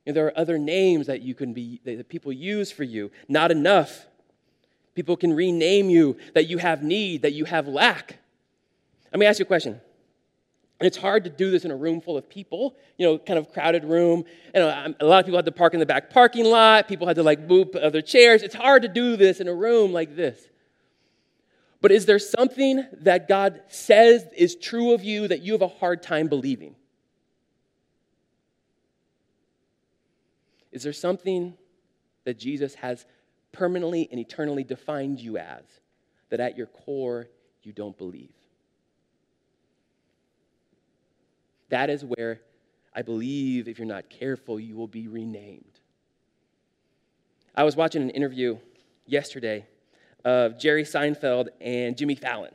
There 0.04 0.26
are 0.26 0.38
other 0.38 0.58
names 0.58 1.06
that 1.06 1.22
you 1.22 1.34
can 1.34 1.54
be 1.54 1.80
that 1.86 2.10
people 2.10 2.30
use 2.30 2.70
for 2.70 2.84
you. 2.84 3.10
Not 3.26 3.50
enough. 3.50 4.04
People 4.94 5.16
can 5.16 5.32
rename 5.32 5.88
you 5.88 6.18
that 6.34 6.46
you 6.46 6.58
have 6.58 6.82
need, 6.82 7.22
that 7.22 7.32
you 7.32 7.46
have 7.46 7.66
lack. 7.66 8.18
Let 9.14 9.18
me 9.18 9.24
ask 9.24 9.38
you 9.38 9.44
a 9.44 9.46
question. 9.46 9.80
And 10.78 10.86
it's 10.86 10.98
hard 10.98 11.24
to 11.24 11.30
do 11.30 11.50
this 11.50 11.64
in 11.64 11.70
a 11.70 11.76
room 11.76 12.02
full 12.02 12.18
of 12.18 12.28
people, 12.28 12.76
you 12.98 13.06
know, 13.06 13.16
kind 13.16 13.38
of 13.38 13.50
crowded 13.50 13.84
room. 13.84 14.26
And 14.52 14.94
a 15.00 15.06
lot 15.06 15.20
of 15.20 15.24
people 15.24 15.38
had 15.38 15.46
to 15.46 15.52
park 15.52 15.72
in 15.72 15.80
the 15.80 15.86
back 15.86 16.10
parking 16.10 16.44
lot. 16.44 16.86
People 16.86 17.06
had 17.06 17.16
to 17.16 17.22
like 17.22 17.40
move 17.40 17.74
other 17.76 18.02
chairs. 18.02 18.42
It's 18.42 18.54
hard 18.54 18.82
to 18.82 18.88
do 18.88 19.16
this 19.16 19.40
in 19.40 19.48
a 19.48 19.54
room 19.54 19.90
like 19.90 20.16
this. 20.16 20.48
But 21.84 21.92
is 21.92 22.06
there 22.06 22.18
something 22.18 22.86
that 23.02 23.28
God 23.28 23.60
says 23.68 24.24
is 24.34 24.56
true 24.56 24.94
of 24.94 25.04
you 25.04 25.28
that 25.28 25.42
you 25.42 25.52
have 25.52 25.60
a 25.60 25.68
hard 25.68 26.02
time 26.02 26.28
believing? 26.28 26.76
Is 30.72 30.82
there 30.82 30.94
something 30.94 31.52
that 32.24 32.38
Jesus 32.38 32.74
has 32.76 33.04
permanently 33.52 34.08
and 34.10 34.18
eternally 34.18 34.64
defined 34.64 35.20
you 35.20 35.36
as 35.36 35.62
that 36.30 36.40
at 36.40 36.56
your 36.56 36.68
core 36.68 37.26
you 37.62 37.74
don't 37.74 37.98
believe? 37.98 38.32
That 41.68 41.90
is 41.90 42.02
where 42.02 42.40
I 42.94 43.02
believe 43.02 43.68
if 43.68 43.78
you're 43.78 43.86
not 43.86 44.08
careful, 44.08 44.58
you 44.58 44.74
will 44.74 44.88
be 44.88 45.06
renamed. 45.06 45.80
I 47.54 47.62
was 47.64 47.76
watching 47.76 48.00
an 48.00 48.08
interview 48.08 48.56
yesterday 49.04 49.66
of 50.24 50.58
Jerry 50.58 50.84
Seinfeld 50.84 51.48
and 51.60 51.96
Jimmy 51.96 52.14
Fallon, 52.14 52.52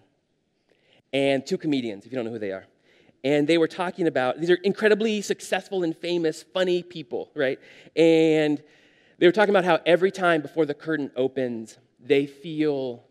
and 1.13 1.45
two 1.45 1.57
comedians, 1.57 2.05
if 2.05 2.11
you 2.11 2.15
don't 2.15 2.25
know 2.25 2.31
who 2.31 2.39
they 2.39 2.51
are. 2.51 2.65
And 3.23 3.47
they 3.47 3.57
were 3.57 3.67
talking 3.67 4.07
about, 4.07 4.39
these 4.39 4.49
are 4.49 4.59
incredibly 4.63 5.21
successful 5.21 5.83
and 5.83 5.95
famous, 5.95 6.43
funny 6.43 6.83
people, 6.83 7.31
right? 7.35 7.59
And 7.95 8.63
they 9.17 9.25
were 9.25 9.33
talking 9.33 9.49
about 9.49 9.65
how 9.65 9.79
every 9.85 10.11
time 10.11 10.41
before 10.41 10.65
the 10.65 10.73
curtain 10.73 11.11
opens, 11.15 11.77
they 11.99 12.25
feel 12.25 13.03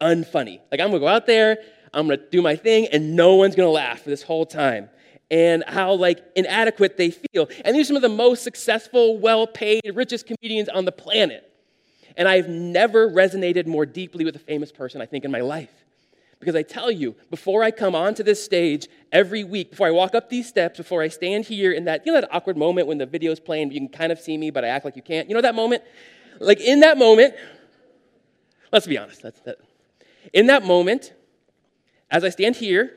unfunny. 0.00 0.60
Like, 0.70 0.80
I'm 0.80 0.88
gonna 0.88 1.00
go 1.00 1.08
out 1.08 1.26
there, 1.26 1.58
I'm 1.92 2.06
gonna 2.06 2.22
do 2.30 2.40
my 2.40 2.54
thing, 2.54 2.86
and 2.86 3.16
no 3.16 3.34
one's 3.34 3.56
gonna 3.56 3.68
laugh 3.68 4.02
for 4.02 4.10
this 4.10 4.22
whole 4.22 4.46
time. 4.46 4.88
And 5.30 5.64
how 5.66 5.94
like 5.94 6.22
inadequate 6.36 6.96
they 6.98 7.10
feel. 7.10 7.48
And 7.64 7.74
these 7.74 7.86
are 7.86 7.88
some 7.88 7.96
of 7.96 8.02
the 8.02 8.08
most 8.10 8.42
successful, 8.44 9.18
well-paid, 9.18 9.80
richest 9.94 10.26
comedians 10.26 10.68
on 10.68 10.84
the 10.84 10.92
planet. 10.92 11.51
And 12.16 12.28
I've 12.28 12.48
never 12.48 13.08
resonated 13.08 13.66
more 13.66 13.86
deeply 13.86 14.24
with 14.24 14.36
a 14.36 14.40
famous 14.40 14.72
person, 14.72 15.00
I 15.00 15.06
think, 15.06 15.24
in 15.24 15.30
my 15.30 15.40
life. 15.40 15.72
Because 16.40 16.56
I 16.56 16.62
tell 16.62 16.90
you, 16.90 17.14
before 17.30 17.62
I 17.62 17.70
come 17.70 17.94
onto 17.94 18.24
this 18.24 18.42
stage 18.44 18.88
every 19.12 19.44
week, 19.44 19.70
before 19.70 19.86
I 19.86 19.92
walk 19.92 20.16
up 20.16 20.28
these 20.28 20.48
steps, 20.48 20.76
before 20.76 21.00
I 21.00 21.06
stand 21.06 21.44
here 21.44 21.70
in 21.70 21.84
that, 21.84 22.04
you 22.04 22.12
know, 22.12 22.20
that 22.20 22.34
awkward 22.34 22.56
moment 22.56 22.88
when 22.88 22.98
the 22.98 23.06
video's 23.06 23.38
playing, 23.38 23.70
you 23.70 23.78
can 23.78 23.88
kind 23.88 24.10
of 24.10 24.18
see 24.18 24.36
me, 24.36 24.50
but 24.50 24.64
I 24.64 24.68
act 24.68 24.84
like 24.84 24.96
you 24.96 25.02
can't. 25.02 25.28
You 25.28 25.36
know 25.36 25.40
that 25.40 25.54
moment? 25.54 25.84
Like 26.40 26.58
in 26.58 26.80
that 26.80 26.98
moment, 26.98 27.34
let's 28.72 28.88
be 28.88 28.98
honest, 28.98 29.22
that's 29.22 29.38
that. 29.42 29.58
In 30.32 30.48
that 30.48 30.64
moment, 30.64 31.12
as 32.10 32.24
I 32.24 32.30
stand 32.30 32.56
here, 32.56 32.92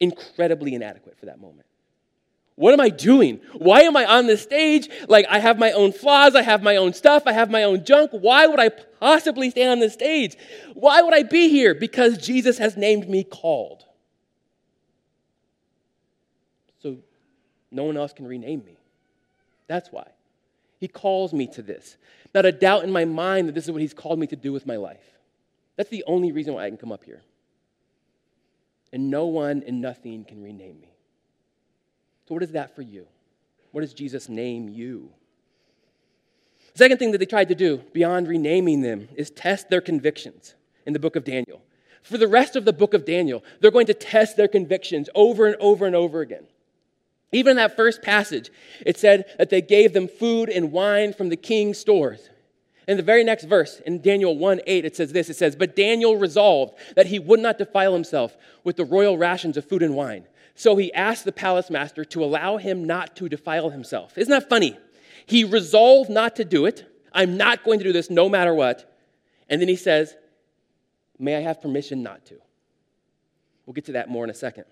incredibly 0.00 0.74
inadequate 0.74 1.16
for 1.16 1.26
that 1.26 1.40
moment. 1.40 1.67
What 2.58 2.72
am 2.72 2.80
I 2.80 2.88
doing? 2.88 3.40
Why 3.54 3.82
am 3.82 3.96
I 3.96 4.04
on 4.04 4.26
this 4.26 4.42
stage? 4.42 4.88
Like, 5.06 5.26
I 5.30 5.38
have 5.38 5.60
my 5.60 5.70
own 5.70 5.92
flaws, 5.92 6.34
I 6.34 6.42
have 6.42 6.60
my 6.60 6.74
own 6.74 6.92
stuff, 6.92 7.22
I 7.24 7.32
have 7.32 7.52
my 7.52 7.62
own 7.62 7.84
junk. 7.84 8.10
Why 8.10 8.48
would 8.48 8.58
I 8.58 8.68
possibly 8.68 9.50
stand 9.50 9.70
on 9.70 9.78
this 9.78 9.92
stage? 9.92 10.36
Why 10.74 11.00
would 11.00 11.14
I 11.14 11.22
be 11.22 11.50
here? 11.50 11.72
Because 11.72 12.18
Jesus 12.18 12.58
has 12.58 12.76
named 12.76 13.08
me 13.08 13.22
called. 13.22 13.84
So 16.82 16.96
no 17.70 17.84
one 17.84 17.96
else 17.96 18.12
can 18.12 18.26
rename 18.26 18.64
me. 18.64 18.76
That's 19.68 19.92
why. 19.92 20.08
He 20.80 20.88
calls 20.88 21.32
me 21.32 21.46
to 21.54 21.62
this. 21.62 21.96
Not 22.34 22.44
a 22.44 22.50
doubt 22.50 22.82
in 22.82 22.90
my 22.90 23.04
mind 23.04 23.46
that 23.46 23.54
this 23.54 23.66
is 23.66 23.70
what 23.70 23.82
He's 23.82 23.94
called 23.94 24.18
me 24.18 24.26
to 24.26 24.36
do 24.36 24.52
with 24.52 24.66
my 24.66 24.78
life. 24.78 25.20
That's 25.76 25.90
the 25.90 26.02
only 26.08 26.32
reason 26.32 26.54
why 26.54 26.64
I 26.64 26.68
can 26.70 26.76
come 26.76 26.90
up 26.90 27.04
here. 27.04 27.22
And 28.92 29.12
no 29.12 29.26
one 29.26 29.62
and 29.64 29.80
nothing 29.80 30.24
can 30.24 30.42
rename 30.42 30.80
me. 30.80 30.97
So, 32.28 32.34
what 32.34 32.42
is 32.42 32.52
that 32.52 32.76
for 32.76 32.82
you? 32.82 33.06
What 33.72 33.80
does 33.80 33.94
Jesus 33.94 34.28
name 34.28 34.68
you? 34.68 35.08
Second 36.74 36.98
thing 36.98 37.12
that 37.12 37.18
they 37.18 37.26
tried 37.26 37.48
to 37.48 37.54
do, 37.54 37.78
beyond 37.94 38.28
renaming 38.28 38.82
them, 38.82 39.08
is 39.16 39.30
test 39.30 39.70
their 39.70 39.80
convictions 39.80 40.54
in 40.84 40.92
the 40.92 40.98
book 40.98 41.16
of 41.16 41.24
Daniel. 41.24 41.62
For 42.02 42.18
the 42.18 42.28
rest 42.28 42.54
of 42.54 42.66
the 42.66 42.72
book 42.74 42.92
of 42.92 43.06
Daniel, 43.06 43.42
they're 43.60 43.70
going 43.70 43.86
to 43.86 43.94
test 43.94 44.36
their 44.36 44.46
convictions 44.46 45.08
over 45.14 45.46
and 45.46 45.56
over 45.56 45.86
and 45.86 45.96
over 45.96 46.20
again. 46.20 46.44
Even 47.32 47.52
in 47.52 47.56
that 47.56 47.76
first 47.76 48.02
passage, 48.02 48.50
it 48.84 48.98
said 48.98 49.24
that 49.38 49.48
they 49.48 49.62
gave 49.62 49.94
them 49.94 50.06
food 50.06 50.50
and 50.50 50.70
wine 50.70 51.14
from 51.14 51.30
the 51.30 51.36
king's 51.36 51.78
stores. 51.78 52.28
In 52.86 52.98
the 52.98 53.02
very 53.02 53.24
next 53.24 53.44
verse, 53.44 53.80
in 53.86 54.02
Daniel 54.02 54.36
1 54.36 54.60
8, 54.66 54.84
it 54.84 54.96
says 54.96 55.12
this 55.12 55.30
it 55.30 55.36
says, 55.36 55.56
But 55.56 55.76
Daniel 55.76 56.16
resolved 56.16 56.74
that 56.94 57.06
he 57.06 57.18
would 57.18 57.40
not 57.40 57.56
defile 57.56 57.94
himself 57.94 58.36
with 58.64 58.76
the 58.76 58.84
royal 58.84 59.16
rations 59.16 59.56
of 59.56 59.64
food 59.64 59.82
and 59.82 59.94
wine. 59.94 60.26
So 60.58 60.74
he 60.74 60.92
asked 60.92 61.24
the 61.24 61.30
palace 61.30 61.70
master 61.70 62.04
to 62.06 62.24
allow 62.24 62.56
him 62.56 62.84
not 62.84 63.14
to 63.18 63.28
defile 63.28 63.70
himself. 63.70 64.18
Isn't 64.18 64.32
that 64.32 64.48
funny? 64.48 64.76
He 65.24 65.44
resolved 65.44 66.10
not 66.10 66.34
to 66.34 66.44
do 66.44 66.66
it. 66.66 66.84
I'm 67.12 67.36
not 67.36 67.62
going 67.62 67.78
to 67.78 67.84
do 67.84 67.92
this 67.92 68.10
no 68.10 68.28
matter 68.28 68.52
what. 68.52 68.92
And 69.48 69.60
then 69.60 69.68
he 69.68 69.76
says, 69.76 70.16
May 71.16 71.36
I 71.36 71.40
have 71.42 71.62
permission 71.62 72.02
not 72.02 72.26
to? 72.26 72.34
We'll 73.66 73.74
get 73.74 73.84
to 73.84 73.92
that 73.92 74.08
more 74.08 74.24
in 74.24 74.30
a 74.30 74.34
second. 74.34 74.64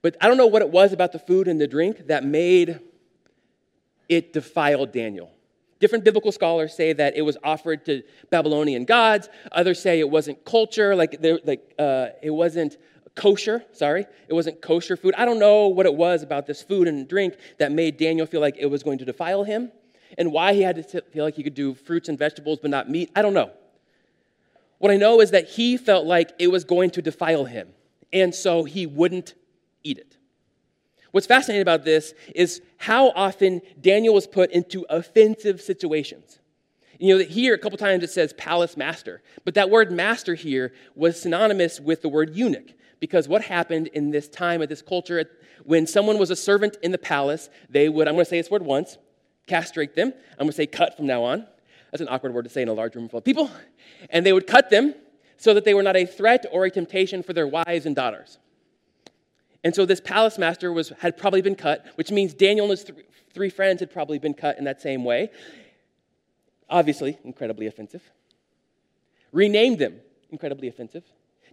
But 0.00 0.16
I 0.18 0.28
don't 0.28 0.38
know 0.38 0.46
what 0.46 0.62
it 0.62 0.70
was 0.70 0.94
about 0.94 1.12
the 1.12 1.18
food 1.18 1.46
and 1.46 1.60
the 1.60 1.68
drink 1.68 2.06
that 2.06 2.24
made 2.24 2.80
it 4.08 4.32
defile 4.32 4.86
Daniel. 4.86 5.30
Different 5.78 6.04
biblical 6.04 6.32
scholars 6.32 6.74
say 6.74 6.94
that 6.94 7.16
it 7.16 7.22
was 7.22 7.36
offered 7.44 7.84
to 7.84 8.02
Babylonian 8.30 8.86
gods. 8.86 9.28
Others 9.52 9.82
say 9.82 10.00
it 10.00 10.08
wasn't 10.08 10.42
culture, 10.46 10.96
like, 10.96 11.18
like 11.44 11.74
uh, 11.78 12.08
it 12.22 12.30
wasn't 12.30 12.78
kosher, 13.14 13.64
sorry. 13.72 14.06
It 14.28 14.34
wasn't 14.34 14.60
kosher 14.60 14.96
food. 14.96 15.14
I 15.16 15.24
don't 15.24 15.38
know 15.38 15.68
what 15.68 15.86
it 15.86 15.94
was 15.94 16.22
about 16.22 16.46
this 16.46 16.62
food 16.62 16.88
and 16.88 17.06
drink 17.08 17.36
that 17.58 17.72
made 17.72 17.96
Daniel 17.96 18.26
feel 18.26 18.40
like 18.40 18.56
it 18.58 18.66
was 18.66 18.82
going 18.82 18.98
to 18.98 19.04
defile 19.04 19.44
him 19.44 19.70
and 20.18 20.32
why 20.32 20.54
he 20.54 20.62
had 20.62 20.76
to 20.76 21.02
feel 21.02 21.24
like 21.24 21.34
he 21.34 21.42
could 21.42 21.54
do 21.54 21.74
fruits 21.74 22.08
and 22.08 22.18
vegetables 22.18 22.58
but 22.60 22.70
not 22.70 22.88
meat. 22.88 23.10
I 23.14 23.22
don't 23.22 23.34
know. 23.34 23.50
What 24.78 24.90
I 24.90 24.96
know 24.96 25.20
is 25.20 25.32
that 25.32 25.48
he 25.48 25.76
felt 25.76 26.06
like 26.06 26.32
it 26.38 26.48
was 26.48 26.64
going 26.64 26.90
to 26.92 27.02
defile 27.02 27.44
him, 27.44 27.68
and 28.14 28.34
so 28.34 28.64
he 28.64 28.86
wouldn't 28.86 29.34
eat 29.84 29.98
it. 29.98 30.16
What's 31.10 31.26
fascinating 31.26 31.60
about 31.60 31.84
this 31.84 32.14
is 32.34 32.62
how 32.78 33.10
often 33.10 33.60
Daniel 33.78 34.14
was 34.14 34.26
put 34.26 34.50
into 34.52 34.86
offensive 34.88 35.60
situations. 35.60 36.38
You 36.98 37.18
know, 37.18 37.24
here 37.24 37.54
a 37.54 37.58
couple 37.58 37.76
times 37.76 38.02
it 38.02 38.10
says 38.10 38.32
palace 38.34 38.76
master, 38.76 39.22
but 39.44 39.54
that 39.54 39.68
word 39.68 39.90
master 39.90 40.34
here 40.34 40.72
was 40.94 41.20
synonymous 41.20 41.78
with 41.78 42.00
the 42.00 42.08
word 42.08 42.34
eunuch 42.34 42.72
because 43.00 43.26
what 43.26 43.42
happened 43.42 43.88
in 43.88 44.10
this 44.10 44.28
time 44.28 44.62
of 44.62 44.68
this 44.68 44.82
culture, 44.82 45.24
when 45.64 45.86
someone 45.86 46.18
was 46.18 46.30
a 46.30 46.36
servant 46.36 46.76
in 46.82 46.92
the 46.92 46.98
palace, 46.98 47.48
they 47.68 47.88
would, 47.88 48.06
I'm 48.06 48.14
going 48.14 48.24
to 48.24 48.28
say 48.28 48.40
this 48.40 48.50
word 48.50 48.62
once, 48.62 48.98
castrate 49.46 49.96
them. 49.96 50.12
I'm 50.32 50.44
going 50.44 50.50
to 50.50 50.56
say 50.56 50.66
cut 50.66 50.96
from 50.96 51.06
now 51.06 51.24
on. 51.24 51.46
That's 51.90 52.02
an 52.02 52.08
awkward 52.08 52.34
word 52.34 52.44
to 52.44 52.50
say 52.50 52.62
in 52.62 52.68
a 52.68 52.72
large 52.72 52.94
room 52.94 53.08
full 53.08 53.18
of 53.18 53.24
people. 53.24 53.50
And 54.10 54.24
they 54.24 54.32
would 54.32 54.46
cut 54.46 54.70
them 54.70 54.94
so 55.38 55.54
that 55.54 55.64
they 55.64 55.74
were 55.74 55.82
not 55.82 55.96
a 55.96 56.06
threat 56.06 56.46
or 56.52 56.66
a 56.66 56.70
temptation 56.70 57.22
for 57.22 57.32
their 57.32 57.46
wives 57.46 57.86
and 57.86 57.96
daughters. 57.96 58.38
And 59.64 59.74
so 59.74 59.84
this 59.84 60.00
palace 60.00 60.38
master 60.38 60.72
was, 60.72 60.90
had 61.00 61.16
probably 61.16 61.42
been 61.42 61.54
cut, 61.54 61.86
which 61.96 62.10
means 62.10 62.32
Daniel 62.32 62.66
and 62.66 62.70
his 62.70 62.84
th- 62.84 62.98
three 63.32 63.50
friends 63.50 63.80
had 63.80 63.90
probably 63.90 64.18
been 64.18 64.34
cut 64.34 64.58
in 64.58 64.64
that 64.64 64.80
same 64.80 65.04
way. 65.04 65.30
Obviously, 66.68 67.18
incredibly 67.24 67.66
offensive. 67.66 68.02
Renamed 69.32 69.78
them, 69.78 70.00
incredibly 70.30 70.68
offensive. 70.68 71.04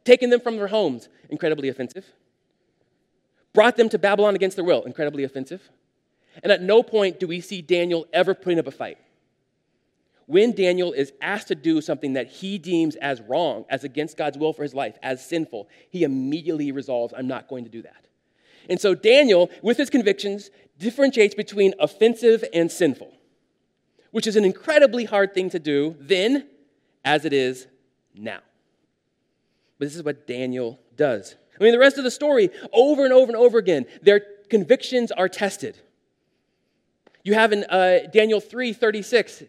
Taken 0.07 0.29
them 0.29 0.39
from 0.39 0.55
their 0.55 0.69
homes, 0.69 1.09
incredibly 1.29 1.67
offensive. 1.67 2.05
Brought 3.51 3.75
them 3.75 3.89
to 3.89 3.99
Babylon 3.99 4.35
against 4.35 4.55
their 4.55 4.63
will, 4.63 4.83
incredibly 4.83 5.25
offensive. 5.25 5.61
And 6.41 6.49
at 6.49 6.61
no 6.61 6.81
point 6.81 7.19
do 7.19 7.27
we 7.27 7.41
see 7.41 7.61
Daniel 7.61 8.07
ever 8.13 8.33
putting 8.33 8.57
up 8.57 8.67
a 8.67 8.71
fight. 8.71 8.99
When 10.25 10.53
Daniel 10.53 10.93
is 10.93 11.11
asked 11.21 11.49
to 11.49 11.55
do 11.55 11.81
something 11.81 12.13
that 12.13 12.27
he 12.27 12.57
deems 12.57 12.95
as 12.95 13.19
wrong, 13.19 13.65
as 13.69 13.83
against 13.83 14.15
God's 14.15 14.37
will 14.37 14.53
for 14.53 14.63
his 14.63 14.73
life, 14.73 14.97
as 15.03 15.25
sinful, 15.25 15.67
he 15.89 16.05
immediately 16.05 16.71
resolves, 16.71 17.13
I'm 17.13 17.27
not 17.27 17.49
going 17.49 17.65
to 17.65 17.69
do 17.69 17.81
that. 17.81 18.07
And 18.69 18.79
so 18.79 18.95
Daniel, 18.95 19.49
with 19.61 19.75
his 19.75 19.89
convictions, 19.89 20.51
differentiates 20.79 21.35
between 21.35 21.73
offensive 21.81 22.45
and 22.53 22.71
sinful, 22.71 23.11
which 24.11 24.25
is 24.25 24.37
an 24.37 24.45
incredibly 24.45 25.03
hard 25.03 25.33
thing 25.33 25.49
to 25.49 25.59
do 25.59 25.97
then 25.99 26.47
as 27.03 27.25
it 27.25 27.33
is 27.33 27.67
now. 28.15 28.39
But 29.77 29.85
this 29.85 29.95
is 29.95 30.03
what 30.03 30.27
Daniel 30.27 30.79
does. 30.95 31.35
I 31.59 31.63
mean, 31.63 31.71
the 31.71 31.79
rest 31.79 31.97
of 31.97 32.03
the 32.03 32.11
story, 32.11 32.49
over 32.71 33.03
and 33.03 33.13
over 33.13 33.27
and 33.27 33.35
over 33.35 33.57
again, 33.57 33.85
their 34.01 34.21
convictions 34.49 35.11
are 35.11 35.29
tested. 35.29 35.77
You 37.23 37.33
have 37.33 37.51
in 37.51 37.63
uh, 37.65 38.07
Daniel 38.11 38.39
3 38.39 38.73
36, 38.73 39.43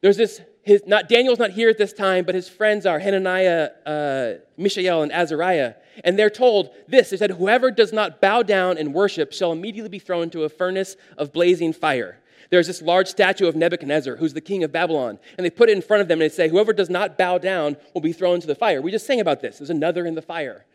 there's 0.00 0.16
this, 0.16 0.40
his, 0.62 0.82
not, 0.86 1.08
Daniel's 1.08 1.38
not 1.38 1.52
here 1.52 1.68
at 1.68 1.78
this 1.78 1.92
time, 1.92 2.24
but 2.24 2.34
his 2.34 2.48
friends 2.48 2.86
are 2.86 2.98
Hananiah, 2.98 3.70
uh, 3.86 4.32
Mishael, 4.56 5.02
and 5.02 5.12
Azariah. 5.12 5.74
And 6.02 6.18
they're 6.18 6.30
told 6.30 6.70
this 6.88 7.10
they 7.10 7.16
said, 7.16 7.30
Whoever 7.30 7.70
does 7.70 7.92
not 7.92 8.20
bow 8.20 8.42
down 8.42 8.78
and 8.78 8.92
worship 8.92 9.32
shall 9.32 9.52
immediately 9.52 9.90
be 9.90 9.98
thrown 10.00 10.24
into 10.24 10.42
a 10.42 10.48
furnace 10.48 10.96
of 11.16 11.32
blazing 11.32 11.72
fire. 11.72 12.18
There's 12.52 12.66
this 12.66 12.82
large 12.82 13.08
statue 13.08 13.48
of 13.48 13.56
Nebuchadnezzar, 13.56 14.16
who's 14.16 14.34
the 14.34 14.42
king 14.42 14.62
of 14.62 14.70
Babylon. 14.70 15.18
And 15.38 15.44
they 15.44 15.48
put 15.48 15.70
it 15.70 15.72
in 15.72 15.80
front 15.80 16.02
of 16.02 16.08
them 16.08 16.20
and 16.20 16.30
they 16.30 16.34
say, 16.34 16.50
Whoever 16.50 16.74
does 16.74 16.90
not 16.90 17.16
bow 17.16 17.38
down 17.38 17.78
will 17.94 18.02
be 18.02 18.12
thrown 18.12 18.34
into 18.34 18.46
the 18.46 18.54
fire. 18.54 18.82
We 18.82 18.90
just 18.90 19.06
sang 19.06 19.20
about 19.20 19.40
this. 19.40 19.56
There's 19.56 19.70
another 19.70 20.04
in 20.04 20.14
the 20.14 20.20
fire. 20.20 20.66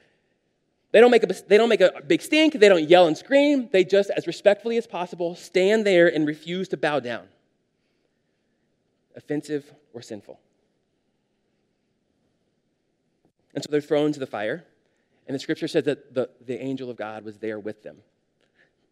They 0.92 1.00
don't, 1.00 1.12
make 1.12 1.22
a, 1.22 1.28
they 1.28 1.56
don't 1.56 1.70
make 1.70 1.82
a 1.82 2.02
big 2.08 2.24
stink. 2.24 2.54
They 2.54 2.68
don't 2.68 2.90
yell 2.90 3.06
and 3.06 3.16
scream. 3.16 3.70
They 3.72 3.84
just, 3.84 4.10
as 4.10 4.26
respectfully 4.26 4.78
as 4.78 4.88
possible, 4.88 5.36
stand 5.36 5.86
there 5.86 6.08
and 6.08 6.26
refuse 6.26 6.68
to 6.70 6.78
bow 6.78 7.00
down 7.00 7.28
offensive, 9.16 9.72
or 9.94 10.02
sinful. 10.02 10.40
And 13.54 13.64
so 13.64 13.70
they're 13.72 13.82
thrown 13.82 14.08
into 14.08 14.20
the 14.20 14.28
fire. 14.28 14.64
And 15.28 15.36
the 15.36 15.40
scripture 15.40 15.68
says 15.68 15.84
that 15.84 16.14
the, 16.14 16.30
the 16.44 16.60
angel 16.60 16.90
of 16.90 16.98
God 16.98 17.24
was 17.24 17.38
there 17.38 17.60
with 17.60 17.84
them. 17.84 17.98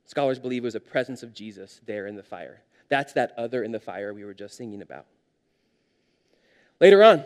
Scholars 0.05 0.37
believe 0.37 0.63
it 0.63 0.65
was 0.65 0.75
a 0.75 0.79
presence 0.79 1.23
of 1.23 1.33
Jesus 1.33 1.81
there 1.85 2.05
in 2.05 2.15
the 2.15 2.23
fire. 2.23 2.61
That's 2.89 3.13
that 3.13 3.33
other 3.37 3.63
in 3.63 3.71
the 3.71 3.79
fire 3.79 4.13
we 4.13 4.23
were 4.23 4.33
just 4.33 4.55
singing 4.55 4.81
about. 4.81 5.05
Later 6.79 7.03
on, 7.03 7.23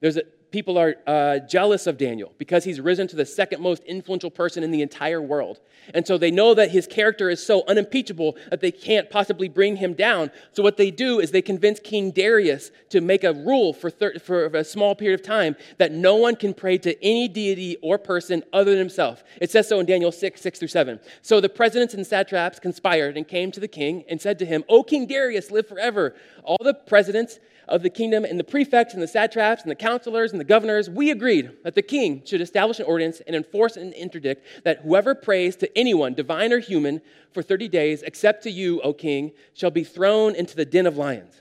there's 0.00 0.16
a, 0.16 0.22
people 0.50 0.78
are 0.78 0.96
uh, 1.06 1.38
jealous 1.40 1.86
of 1.86 1.98
Daniel 1.98 2.32
because 2.38 2.64
he's 2.64 2.80
risen 2.80 3.08
to 3.08 3.16
the 3.16 3.26
second 3.26 3.60
most 3.60 3.82
influential 3.84 4.30
person 4.30 4.62
in 4.62 4.70
the 4.70 4.82
entire 4.82 5.20
world. 5.20 5.60
And 5.94 6.06
so 6.06 6.18
they 6.18 6.30
know 6.30 6.54
that 6.54 6.70
his 6.70 6.86
character 6.86 7.28
is 7.30 7.44
so 7.44 7.64
unimpeachable 7.68 8.36
that 8.50 8.60
they 8.60 8.70
can't 8.70 9.10
possibly 9.10 9.48
bring 9.48 9.76
him 9.76 9.94
down. 9.94 10.30
So 10.52 10.62
what 10.62 10.76
they 10.76 10.90
do 10.90 11.20
is 11.20 11.30
they 11.30 11.42
convince 11.42 11.80
King 11.80 12.10
Darius 12.10 12.70
to 12.90 13.00
make 13.00 13.24
a 13.24 13.32
rule 13.32 13.72
for, 13.72 13.90
thir- 13.90 14.18
for 14.18 14.46
a 14.46 14.64
small 14.64 14.94
period 14.94 15.20
of 15.20 15.26
time 15.26 15.56
that 15.78 15.92
no 15.92 16.16
one 16.16 16.36
can 16.36 16.54
pray 16.54 16.78
to 16.78 17.04
any 17.04 17.28
deity 17.28 17.76
or 17.82 17.98
person 17.98 18.42
other 18.52 18.70
than 18.70 18.78
himself. 18.78 19.24
It 19.40 19.50
says 19.50 19.68
so 19.68 19.80
in 19.80 19.86
Daniel 19.86 20.12
6, 20.12 20.40
6 20.40 20.58
through 20.58 20.68
7. 20.68 21.00
So 21.22 21.40
the 21.40 21.48
presidents 21.48 21.94
and 21.94 22.06
satraps 22.06 22.58
conspired 22.58 23.16
and 23.16 23.26
came 23.26 23.50
to 23.52 23.60
the 23.60 23.68
king 23.68 24.04
and 24.08 24.20
said 24.20 24.38
to 24.38 24.46
him, 24.46 24.64
O 24.68 24.82
King 24.82 25.06
Darius, 25.06 25.50
live 25.50 25.68
forever. 25.68 26.14
All 26.44 26.58
the 26.60 26.74
presidents 26.74 27.40
of 27.68 27.82
the 27.82 27.90
kingdom 27.90 28.24
and 28.24 28.38
the 28.38 28.44
prefects 28.44 28.94
and 28.94 29.02
the 29.02 29.08
satraps 29.08 29.62
and 29.62 29.70
the 29.70 29.76
counselors 29.76 30.32
and 30.32 30.40
the 30.40 30.44
governors, 30.44 30.88
we 30.88 31.10
agreed 31.10 31.50
that 31.64 31.74
the 31.74 31.82
king 31.82 32.22
should 32.24 32.40
establish 32.40 32.78
an 32.78 32.86
ordinance 32.86 33.20
and 33.26 33.34
enforce 33.34 33.76
an 33.76 33.92
interdict 33.92 34.46
that 34.64 34.80
whoever 34.80 35.14
prays 35.14 35.56
to 35.56 35.78
anyone, 35.78 36.14
divine 36.14 36.52
or 36.52 36.58
human, 36.58 37.00
for 37.32 37.42
30 37.42 37.68
days, 37.68 38.02
except 38.02 38.42
to 38.44 38.50
you, 38.50 38.80
O 38.82 38.92
king, 38.92 39.32
shall 39.52 39.70
be 39.70 39.84
thrown 39.84 40.34
into 40.34 40.56
the 40.56 40.64
den 40.64 40.86
of 40.86 40.96
lions. 40.96 41.40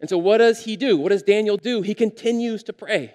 And 0.00 0.08
so, 0.08 0.18
what 0.18 0.38
does 0.38 0.64
he 0.64 0.76
do? 0.76 0.96
What 0.96 1.10
does 1.10 1.22
Daniel 1.22 1.56
do? 1.56 1.82
He 1.82 1.94
continues 1.94 2.62
to 2.64 2.72
pray 2.72 3.14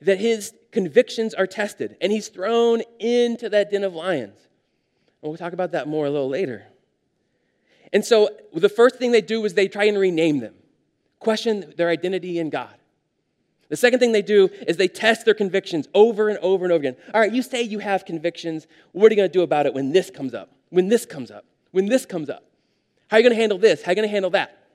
that 0.00 0.18
his 0.18 0.52
convictions 0.72 1.32
are 1.34 1.46
tested, 1.46 1.96
and 2.00 2.12
he's 2.12 2.28
thrown 2.28 2.82
into 2.98 3.48
that 3.48 3.70
den 3.70 3.82
of 3.82 3.94
lions. 3.94 4.38
And 5.22 5.30
we'll 5.30 5.38
talk 5.38 5.54
about 5.54 5.72
that 5.72 5.88
more 5.88 6.06
a 6.06 6.10
little 6.10 6.28
later. 6.28 6.66
And 7.96 8.04
so 8.04 8.28
the 8.52 8.68
first 8.68 8.96
thing 8.96 9.10
they 9.10 9.22
do 9.22 9.42
is 9.46 9.54
they 9.54 9.68
try 9.68 9.84
and 9.84 9.98
rename 9.98 10.40
them, 10.40 10.52
question 11.18 11.72
their 11.78 11.88
identity 11.88 12.38
in 12.38 12.50
God. 12.50 12.74
The 13.70 13.76
second 13.76 14.00
thing 14.00 14.12
they 14.12 14.20
do 14.20 14.50
is 14.68 14.76
they 14.76 14.86
test 14.86 15.24
their 15.24 15.32
convictions 15.32 15.88
over 15.94 16.28
and 16.28 16.36
over 16.40 16.66
and 16.66 16.72
over 16.72 16.78
again. 16.78 16.96
All 17.14 17.22
right, 17.22 17.32
you 17.32 17.40
say 17.40 17.62
you 17.62 17.78
have 17.78 18.04
convictions. 18.04 18.66
What 18.92 19.06
are 19.06 19.14
you 19.14 19.16
going 19.16 19.30
to 19.30 19.32
do 19.32 19.40
about 19.40 19.64
it 19.64 19.72
when 19.72 19.92
this 19.92 20.10
comes 20.10 20.34
up? 20.34 20.52
When 20.68 20.88
this 20.88 21.06
comes 21.06 21.30
up? 21.30 21.46
When 21.70 21.86
this 21.86 22.04
comes 22.04 22.28
up? 22.28 22.44
How 23.08 23.16
are 23.16 23.20
you 23.20 23.24
going 23.24 23.34
to 23.34 23.40
handle 23.40 23.56
this? 23.56 23.80
How 23.80 23.88
are 23.88 23.92
you 23.92 23.96
going 23.96 24.08
to 24.08 24.12
handle 24.12 24.30
that? 24.32 24.66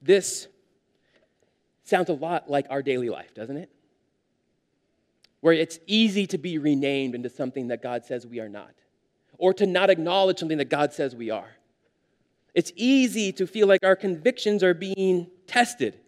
This 0.00 0.46
sounds 1.82 2.10
a 2.10 2.14
lot 2.14 2.48
like 2.48 2.66
our 2.70 2.80
daily 2.80 3.08
life, 3.08 3.34
doesn't 3.34 3.56
it? 3.56 3.70
Where 5.40 5.52
it's 5.52 5.80
easy 5.88 6.28
to 6.28 6.38
be 6.38 6.58
renamed 6.58 7.16
into 7.16 7.28
something 7.28 7.66
that 7.68 7.82
God 7.82 8.04
says 8.04 8.24
we 8.24 8.38
are 8.38 8.48
not 8.48 8.70
or 9.38 9.54
to 9.54 9.66
not 9.66 9.88
acknowledge 9.88 10.38
something 10.38 10.58
that 10.58 10.68
God 10.68 10.92
says 10.92 11.14
we 11.14 11.30
are. 11.30 11.48
It's 12.54 12.72
easy 12.76 13.32
to 13.32 13.46
feel 13.46 13.66
like 13.66 13.84
our 13.84 13.96
convictions 13.96 14.62
are 14.62 14.74
being 14.74 15.28
tested. 15.46 15.98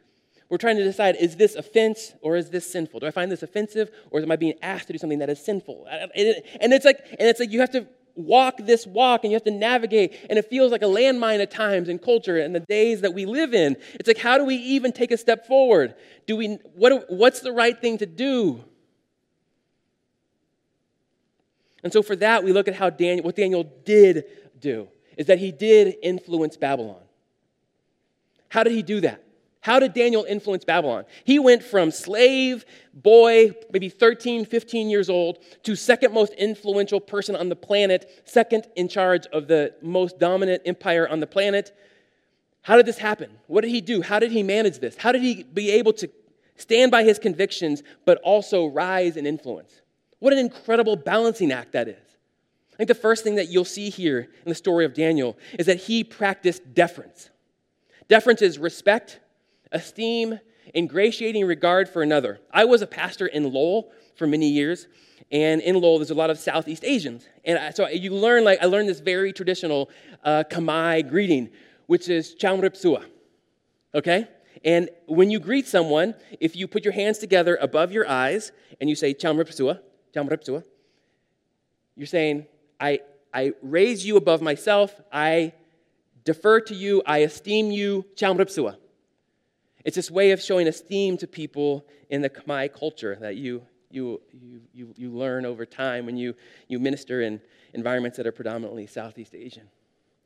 We're 0.48 0.58
trying 0.58 0.76
to 0.78 0.84
decide 0.84 1.16
is 1.16 1.36
this 1.36 1.54
offense 1.54 2.12
or 2.22 2.36
is 2.36 2.50
this 2.50 2.70
sinful? 2.70 3.00
Do 3.00 3.06
I 3.06 3.12
find 3.12 3.30
this 3.30 3.44
offensive 3.44 3.90
or 4.10 4.20
am 4.20 4.32
I 4.32 4.36
being 4.36 4.54
asked 4.60 4.88
to 4.88 4.92
do 4.92 4.98
something 4.98 5.20
that 5.20 5.30
is 5.30 5.42
sinful? 5.42 5.86
And 5.88 6.72
it's 6.72 6.84
like, 6.84 6.98
and 7.18 7.28
it's 7.28 7.38
like 7.38 7.52
you 7.52 7.60
have 7.60 7.70
to 7.70 7.86
walk 8.16 8.58
this 8.58 8.86
walk 8.86 9.22
and 9.22 9.30
you 9.30 9.36
have 9.36 9.44
to 9.44 9.50
navigate 9.50 10.16
and 10.28 10.38
it 10.38 10.50
feels 10.50 10.72
like 10.72 10.82
a 10.82 10.86
landmine 10.86 11.40
at 11.40 11.50
times 11.50 11.88
in 11.88 11.98
culture 11.98 12.38
and 12.38 12.54
the 12.54 12.60
days 12.60 13.00
that 13.00 13.14
we 13.14 13.24
live 13.24 13.54
in 13.54 13.76
it's 13.94 14.08
like 14.08 14.18
how 14.18 14.36
do 14.36 14.44
we 14.44 14.56
even 14.56 14.92
take 14.92 15.10
a 15.10 15.16
step 15.16 15.46
forward 15.46 15.94
do 16.26 16.36
we 16.36 16.58
what, 16.74 17.04
what's 17.08 17.40
the 17.40 17.52
right 17.52 17.80
thing 17.80 17.96
to 17.96 18.04
do 18.06 18.62
And 21.82 21.92
so 21.92 22.02
for 22.02 22.16
that, 22.16 22.44
we 22.44 22.52
look 22.52 22.68
at 22.68 22.74
how 22.74 22.90
Daniel, 22.90 23.24
what 23.24 23.36
Daniel 23.36 23.64
did 23.84 24.24
do, 24.60 24.88
is 25.16 25.26
that 25.26 25.38
he 25.38 25.52
did 25.52 25.96
influence 26.02 26.56
Babylon. 26.56 27.00
How 28.48 28.64
did 28.64 28.72
he 28.72 28.82
do 28.82 29.00
that? 29.00 29.22
How 29.62 29.78
did 29.78 29.92
Daniel 29.92 30.24
influence 30.24 30.64
Babylon? 30.64 31.04
He 31.24 31.38
went 31.38 31.62
from 31.62 31.90
slave 31.90 32.64
boy, 32.94 33.54
maybe 33.70 33.90
13, 33.90 34.46
15 34.46 34.88
years 34.88 35.10
old, 35.10 35.38
to 35.64 35.76
second 35.76 36.14
most 36.14 36.32
influential 36.34 36.98
person 36.98 37.36
on 37.36 37.50
the 37.50 37.56
planet, 37.56 38.22
second 38.24 38.66
in 38.74 38.88
charge 38.88 39.26
of 39.26 39.48
the 39.48 39.74
most 39.82 40.18
dominant 40.18 40.62
empire 40.64 41.06
on 41.06 41.20
the 41.20 41.26
planet. 41.26 41.76
How 42.62 42.76
did 42.76 42.86
this 42.86 42.98
happen? 42.98 43.30
What 43.48 43.60
did 43.60 43.70
he 43.70 43.82
do? 43.82 44.00
How 44.00 44.18
did 44.18 44.32
he 44.32 44.42
manage 44.42 44.78
this? 44.78 44.96
How 44.96 45.12
did 45.12 45.22
he 45.22 45.42
be 45.42 45.70
able 45.72 45.92
to 45.94 46.10
stand 46.56 46.90
by 46.90 47.04
his 47.04 47.18
convictions, 47.18 47.82
but 48.06 48.18
also 48.22 48.66
rise 48.66 49.16
in 49.18 49.26
influence? 49.26 49.79
What 50.20 50.32
an 50.32 50.38
incredible 50.38 50.96
balancing 50.96 51.50
act 51.50 51.72
that 51.72 51.88
is. 51.88 51.96
I 52.74 52.76
think 52.76 52.88
the 52.88 52.94
first 52.94 53.24
thing 53.24 53.34
that 53.34 53.48
you'll 53.48 53.64
see 53.64 53.90
here 53.90 54.28
in 54.44 54.48
the 54.48 54.54
story 54.54 54.84
of 54.84 54.94
Daniel 54.94 55.36
is 55.58 55.66
that 55.66 55.78
he 55.78 56.04
practiced 56.04 56.72
deference. 56.72 57.30
Deference 58.08 58.40
is 58.40 58.58
respect, 58.58 59.20
esteem, 59.72 60.38
ingratiating 60.74 61.44
regard 61.44 61.88
for 61.88 62.02
another. 62.02 62.40
I 62.52 62.64
was 62.64 62.80
a 62.80 62.86
pastor 62.86 63.26
in 63.26 63.52
Lowell 63.52 63.90
for 64.16 64.26
many 64.26 64.48
years, 64.48 64.86
and 65.30 65.60
in 65.60 65.74
Lowell, 65.76 65.98
there's 65.98 66.10
a 66.10 66.14
lot 66.14 66.30
of 66.30 66.38
Southeast 66.38 66.84
Asians. 66.84 67.26
And 67.44 67.74
so 67.74 67.86
you 67.88 68.14
learn, 68.14 68.44
like, 68.44 68.62
I 68.62 68.66
learned 68.66 68.88
this 68.88 69.00
very 69.00 69.32
traditional 69.32 69.90
uh, 70.24 70.44
Khmer 70.50 71.08
greeting, 71.08 71.50
which 71.86 72.08
is 72.08 72.34
Chamripsua. 72.34 73.04
Okay? 73.94 74.26
And 74.64 74.90
when 75.06 75.30
you 75.30 75.38
greet 75.38 75.66
someone, 75.66 76.14
if 76.40 76.56
you 76.56 76.66
put 76.66 76.84
your 76.84 76.92
hands 76.92 77.18
together 77.18 77.58
above 77.60 77.92
your 77.92 78.08
eyes 78.08 78.52
and 78.80 78.90
you 78.90 78.96
say 78.96 79.14
Chamripsua, 79.14 79.80
you're 81.96 82.06
saying, 82.06 82.46
I, 82.80 83.00
I 83.32 83.52
raise 83.62 84.06
you 84.06 84.16
above 84.16 84.40
myself, 84.40 84.98
I 85.12 85.52
defer 86.24 86.60
to 86.62 86.74
you, 86.74 87.02
I 87.06 87.18
esteem 87.18 87.70
you, 87.70 88.06
It's 89.84 89.96
this 89.96 90.10
way 90.10 90.30
of 90.32 90.40
showing 90.40 90.66
esteem 90.66 91.16
to 91.18 91.26
people 91.26 91.86
in 92.08 92.22
the 92.22 92.30
Khmer 92.30 92.72
culture 92.72 93.16
that 93.20 93.36
you 93.36 93.62
you, 93.90 94.20
you, 94.72 94.94
you, 94.96 95.10
learn 95.10 95.44
over 95.44 95.66
time 95.66 96.06
when 96.06 96.16
you, 96.16 96.34
you 96.68 96.78
minister 96.78 97.22
in 97.22 97.40
environments 97.74 98.16
that 98.18 98.26
are 98.26 98.30
predominantly 98.30 98.86
Southeast 98.86 99.34
Asian. 99.34 99.68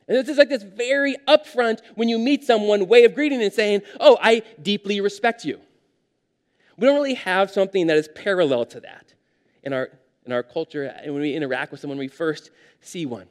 And 0.06 0.18
this 0.18 0.28
is 0.28 0.36
like 0.36 0.50
this 0.50 0.62
very 0.62 1.16
upfront, 1.26 1.80
when 1.94 2.10
you 2.10 2.18
meet 2.18 2.44
someone, 2.44 2.86
way 2.88 3.04
of 3.04 3.14
greeting 3.14 3.42
and 3.42 3.50
saying, 3.50 3.80
Oh, 3.98 4.18
I 4.20 4.42
deeply 4.60 5.00
respect 5.00 5.46
you. 5.46 5.60
We 6.76 6.86
don't 6.86 6.94
really 6.94 7.14
have 7.14 7.50
something 7.50 7.86
that 7.86 7.96
is 7.96 8.08
parallel 8.14 8.66
to 8.66 8.80
that 8.80 9.13
in 9.64 9.72
our, 9.72 9.90
in 10.24 10.32
our 10.32 10.42
culture 10.42 10.84
and 10.84 11.12
when 11.12 11.22
we 11.22 11.34
interact 11.34 11.72
with 11.72 11.80
someone, 11.80 11.98
we 11.98 12.08
first 12.08 12.50
see 12.80 13.06
one. 13.06 13.26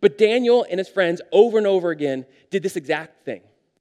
But 0.00 0.18
Daniel 0.18 0.66
and 0.68 0.78
his 0.78 0.88
friends, 0.88 1.20
over 1.32 1.58
and 1.58 1.66
over 1.66 1.90
again, 1.90 2.26
did 2.50 2.62
this 2.62 2.76
exact 2.76 3.24
thing. 3.24 3.40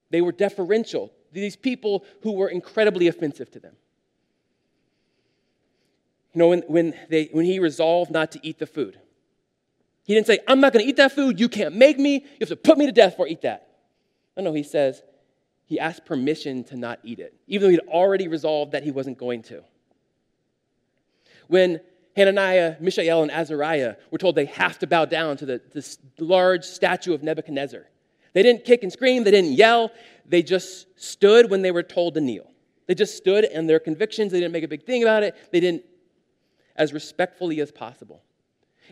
They 0.09 0.21
were 0.21 0.31
deferential 0.31 1.07
to 1.07 1.39
these 1.39 1.55
people 1.55 2.05
who 2.21 2.31
were 2.31 2.47
incredibly 2.47 3.07
offensive 3.07 3.51
to 3.51 3.59
them. 3.59 3.75
You 6.33 6.39
know, 6.39 6.47
when, 6.47 6.61
when, 6.67 6.95
they, 7.09 7.25
when 7.31 7.45
he 7.45 7.59
resolved 7.59 8.09
not 8.09 8.31
to 8.31 8.39
eat 8.41 8.57
the 8.57 8.65
food, 8.65 8.99
he 10.05 10.13
didn't 10.13 10.27
say, 10.27 10.39
I'm 10.47 10.59
not 10.59 10.73
going 10.73 10.83
to 10.83 10.89
eat 10.89 10.97
that 10.97 11.11
food. 11.11 11.39
You 11.39 11.47
can't 11.47 11.75
make 11.75 11.99
me. 11.99 12.13
You 12.13 12.37
have 12.41 12.49
to 12.49 12.55
put 12.55 12.77
me 12.77 12.85
to 12.85 12.91
death 12.91 13.13
before 13.13 13.27
I 13.27 13.29
eat 13.29 13.41
that. 13.41 13.67
No, 14.35 14.43
no, 14.43 14.53
he 14.53 14.63
says, 14.63 15.03
he 15.65 15.79
asked 15.79 16.05
permission 16.05 16.63
to 16.65 16.75
not 16.75 16.99
eat 17.03 17.19
it, 17.19 17.35
even 17.47 17.67
though 17.67 17.71
he'd 17.71 17.87
already 17.87 18.27
resolved 18.27 18.73
that 18.73 18.83
he 18.83 18.91
wasn't 18.91 19.17
going 19.17 19.43
to. 19.43 19.63
When 21.47 21.79
Hananiah, 22.15 22.75
Mishael, 22.79 23.23
and 23.23 23.31
Azariah 23.31 23.95
were 24.11 24.17
told 24.17 24.35
they 24.35 24.45
have 24.45 24.79
to 24.79 24.87
bow 24.87 25.05
down 25.05 25.37
to 25.37 25.45
the, 25.45 25.61
this 25.73 25.97
large 26.19 26.63
statue 26.63 27.13
of 27.13 27.23
Nebuchadnezzar, 27.23 27.85
they 28.33 28.43
didn't 28.43 28.65
kick 28.65 28.83
and 28.83 28.91
scream, 28.91 29.23
they 29.23 29.31
didn't 29.31 29.53
yell, 29.53 29.91
they 30.25 30.41
just 30.41 30.87
stood 30.99 31.49
when 31.49 31.61
they 31.61 31.71
were 31.71 31.83
told 31.83 32.15
to 32.15 32.21
kneel. 32.21 32.49
They 32.87 32.95
just 32.95 33.15
stood 33.15 33.45
in 33.45 33.67
their 33.67 33.79
convictions, 33.79 34.31
they 34.31 34.39
didn't 34.39 34.53
make 34.53 34.63
a 34.63 34.67
big 34.67 34.83
thing 34.83 35.03
about 35.03 35.23
it, 35.23 35.35
they 35.51 35.59
didn't 35.59 35.83
as 36.75 36.93
respectfully 36.93 37.61
as 37.61 37.71
possible. 37.71 38.23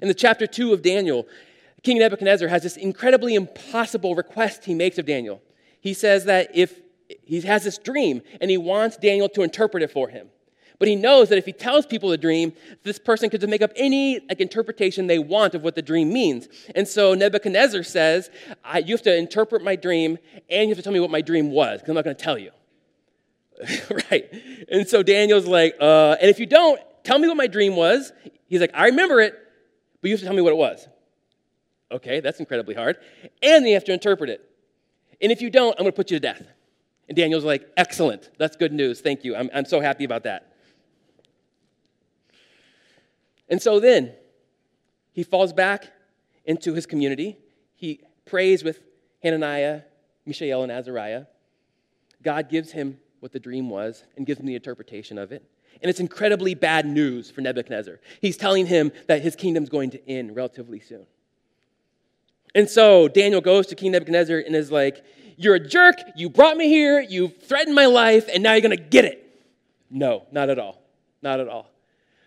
In 0.01 0.07
the 0.07 0.13
chapter 0.13 0.47
2 0.47 0.73
of 0.73 0.81
Daniel, 0.81 1.27
King 1.83 1.99
Nebuchadnezzar 1.99 2.47
has 2.47 2.63
this 2.63 2.77
incredibly 2.77 3.35
impossible 3.35 4.15
request 4.15 4.65
he 4.65 4.75
makes 4.75 4.97
of 4.97 5.05
Daniel. 5.05 5.41
He 5.79 5.93
says 5.93 6.25
that 6.25 6.51
if 6.53 6.79
he 7.23 7.41
has 7.41 7.63
this 7.63 7.77
dream 7.77 8.21
and 8.39 8.51
he 8.51 8.57
wants 8.57 8.97
Daniel 8.97 9.27
to 9.29 9.41
interpret 9.41 9.83
it 9.83 9.91
for 9.91 10.09
him. 10.09 10.29
But 10.81 10.87
he 10.87 10.95
knows 10.95 11.29
that 11.29 11.37
if 11.37 11.45
he 11.45 11.53
tells 11.53 11.85
people 11.85 12.09
the 12.09 12.17
dream, 12.17 12.53
this 12.81 12.97
person 12.97 13.29
could 13.29 13.39
just 13.39 13.51
make 13.51 13.61
up 13.61 13.71
any 13.75 14.19
like, 14.27 14.41
interpretation 14.41 15.05
they 15.05 15.19
want 15.19 15.53
of 15.53 15.61
what 15.61 15.75
the 15.75 15.81
dream 15.83 16.11
means. 16.11 16.47
And 16.73 16.87
so 16.87 17.13
Nebuchadnezzar 17.13 17.83
says, 17.83 18.31
You 18.83 18.95
have 18.95 19.03
to 19.03 19.15
interpret 19.15 19.63
my 19.63 19.75
dream 19.75 20.17
and 20.49 20.63
you 20.63 20.69
have 20.69 20.77
to 20.77 20.81
tell 20.81 20.91
me 20.91 20.99
what 20.99 21.11
my 21.11 21.21
dream 21.21 21.51
was, 21.51 21.81
because 21.81 21.89
I'm 21.89 21.95
not 21.97 22.03
going 22.03 22.15
to 22.15 22.23
tell 22.23 22.39
you. 22.39 22.49
right. 24.09 24.27
And 24.69 24.87
so 24.87 25.03
Daniel's 25.03 25.45
like, 25.45 25.75
uh, 25.79 26.15
And 26.19 26.31
if 26.31 26.39
you 26.39 26.47
don't, 26.47 26.81
tell 27.03 27.19
me 27.19 27.27
what 27.27 27.37
my 27.37 27.45
dream 27.45 27.75
was. 27.75 28.11
He's 28.47 28.59
like, 28.59 28.71
I 28.73 28.87
remember 28.87 29.21
it, 29.21 29.35
but 30.01 30.07
you 30.07 30.15
have 30.15 30.21
to 30.21 30.25
tell 30.25 30.35
me 30.35 30.41
what 30.41 30.53
it 30.53 30.57
was. 30.57 30.87
Okay, 31.91 32.21
that's 32.21 32.39
incredibly 32.39 32.73
hard. 32.73 32.97
And 33.43 33.63
then 33.63 33.67
you 33.67 33.75
have 33.75 33.85
to 33.85 33.93
interpret 33.93 34.31
it. 34.31 34.43
And 35.21 35.31
if 35.31 35.43
you 35.43 35.51
don't, 35.51 35.73
I'm 35.73 35.83
going 35.83 35.91
to 35.91 35.95
put 35.95 36.09
you 36.09 36.17
to 36.17 36.21
death. 36.21 36.41
And 37.07 37.15
Daniel's 37.15 37.43
like, 37.43 37.69
excellent. 37.77 38.31
That's 38.39 38.55
good 38.55 38.73
news. 38.73 38.99
Thank 38.99 39.23
you. 39.23 39.35
I'm, 39.35 39.51
I'm 39.53 39.65
so 39.65 39.79
happy 39.79 40.05
about 40.05 40.23
that. 40.23 40.50
And 43.51 43.61
so 43.61 43.79
then, 43.79 44.13
he 45.11 45.23
falls 45.23 45.51
back 45.51 45.91
into 46.45 46.73
his 46.73 46.85
community. 46.85 47.37
He 47.75 47.99
prays 48.25 48.63
with 48.63 48.81
Hananiah, 49.21 49.81
Mishael, 50.25 50.63
and 50.63 50.71
Azariah. 50.71 51.25
God 52.23 52.49
gives 52.49 52.71
him 52.71 52.97
what 53.19 53.33
the 53.33 53.39
dream 53.39 53.69
was 53.69 54.03
and 54.15 54.25
gives 54.25 54.39
him 54.39 54.45
the 54.45 54.55
interpretation 54.55 55.17
of 55.17 55.33
it. 55.33 55.43
And 55.81 55.89
it's 55.89 55.99
incredibly 55.99 56.55
bad 56.55 56.85
news 56.85 57.29
for 57.29 57.41
Nebuchadnezzar. 57.41 57.99
He's 58.21 58.37
telling 58.37 58.67
him 58.67 58.91
that 59.07 59.21
his 59.21 59.35
kingdom's 59.35 59.69
going 59.69 59.91
to 59.91 60.09
end 60.09 60.35
relatively 60.35 60.79
soon. 60.79 61.05
And 62.55 62.69
so 62.69 63.07
Daniel 63.07 63.41
goes 63.41 63.67
to 63.67 63.75
King 63.75 63.91
Nebuchadnezzar 63.91 64.37
and 64.39 64.55
is 64.55 64.71
like, 64.71 65.03
You're 65.37 65.55
a 65.55 65.59
jerk. 65.59 65.95
You 66.15 66.29
brought 66.29 66.57
me 66.57 66.67
here. 66.67 67.01
You 67.01 67.29
threatened 67.29 67.75
my 67.75 67.85
life, 67.85 68.29
and 68.33 68.43
now 68.43 68.53
you're 68.53 68.61
going 68.61 68.77
to 68.77 68.83
get 68.83 69.05
it. 69.05 69.25
No, 69.89 70.25
not 70.31 70.49
at 70.49 70.59
all. 70.59 70.81
Not 71.21 71.39
at 71.39 71.47
all. 71.47 71.69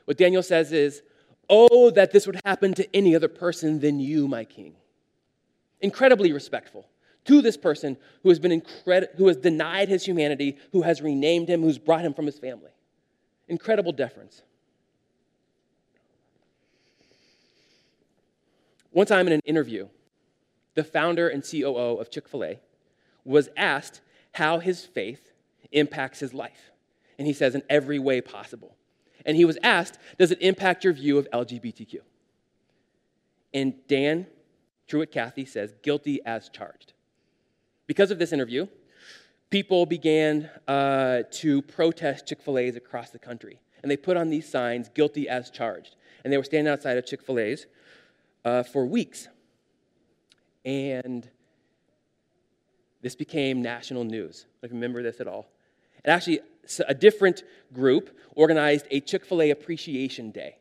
What 0.06 0.16
Daniel 0.16 0.42
says 0.42 0.72
is, 0.72 1.02
Oh, 1.48 1.90
that 1.90 2.12
this 2.12 2.26
would 2.26 2.40
happen 2.44 2.74
to 2.74 2.96
any 2.96 3.14
other 3.14 3.28
person 3.28 3.80
than 3.80 4.00
you, 4.00 4.26
my 4.28 4.44
king. 4.44 4.74
Incredibly 5.80 6.32
respectful 6.32 6.86
to 7.24 7.42
this 7.42 7.56
person 7.56 7.96
who 8.22 8.28
has 8.28 8.38
been 8.38 8.60
incredi- 8.60 9.14
who 9.16 9.28
has 9.28 9.36
denied 9.36 9.88
his 9.88 10.04
humanity, 10.04 10.56
who 10.72 10.82
has 10.82 11.02
renamed 11.02 11.48
him, 11.48 11.62
who's 11.62 11.78
brought 11.78 12.04
him 12.04 12.14
from 12.14 12.26
his 12.26 12.38
family. 12.38 12.70
Incredible 13.48 13.92
deference. 13.92 14.42
One 18.90 19.06
time 19.06 19.26
in 19.26 19.32
an 19.32 19.40
interview, 19.44 19.88
the 20.74 20.84
founder 20.84 21.28
and 21.28 21.42
COO 21.42 21.98
of 21.98 22.10
Chick 22.10 22.28
fil 22.28 22.44
A 22.44 22.60
was 23.24 23.48
asked 23.56 24.00
how 24.32 24.58
his 24.58 24.84
faith 24.84 25.32
impacts 25.72 26.20
his 26.20 26.32
life. 26.32 26.70
And 27.18 27.26
he 27.26 27.32
says, 27.32 27.54
in 27.54 27.62
every 27.68 27.98
way 27.98 28.20
possible. 28.20 28.76
And 29.24 29.36
he 29.36 29.44
was 29.44 29.58
asked, 29.62 29.98
Does 30.18 30.30
it 30.30 30.38
impact 30.40 30.84
your 30.84 30.92
view 30.92 31.18
of 31.18 31.28
LGBTQ? 31.30 32.00
And 33.52 33.74
Dan 33.86 34.26
Truett 34.86 35.12
Cathy 35.12 35.44
says, 35.44 35.74
Guilty 35.82 36.20
as 36.24 36.48
charged. 36.48 36.92
Because 37.86 38.10
of 38.10 38.18
this 38.18 38.32
interview, 38.32 38.66
people 39.50 39.86
began 39.86 40.50
uh, 40.66 41.22
to 41.30 41.62
protest 41.62 42.26
Chick 42.26 42.42
fil 42.42 42.58
A's 42.58 42.76
across 42.76 43.10
the 43.10 43.18
country. 43.18 43.60
And 43.82 43.90
they 43.90 43.96
put 43.96 44.16
on 44.16 44.30
these 44.30 44.48
signs, 44.48 44.88
guilty 44.88 45.28
as 45.28 45.50
charged. 45.50 45.96
And 46.22 46.32
they 46.32 46.38
were 46.38 46.44
standing 46.44 46.72
outside 46.72 46.96
of 46.96 47.06
Chick 47.06 47.22
fil 47.22 47.38
A's 47.38 47.66
uh, 48.44 48.62
for 48.62 48.86
weeks. 48.86 49.28
And 50.64 51.28
this 53.02 53.14
became 53.14 53.60
national 53.60 54.04
news. 54.04 54.46
I 54.62 54.68
remember 54.68 55.02
this 55.02 55.20
at 55.20 55.28
all. 55.28 55.50
And 56.02 56.12
actually, 56.12 56.40
a 56.86 56.94
different 56.94 57.42
group 57.72 58.18
organized 58.34 58.86
a 58.90 59.00
Chick 59.00 59.24
fil 59.24 59.42
A 59.42 59.50
appreciation 59.50 60.30
day 60.30 60.56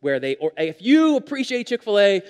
where 0.00 0.18
they, 0.18 0.34
or 0.36 0.52
if 0.56 0.82
you 0.82 1.16
appreciate 1.16 1.68
Chick 1.68 1.82
fil 1.82 1.98
A, 1.98 2.22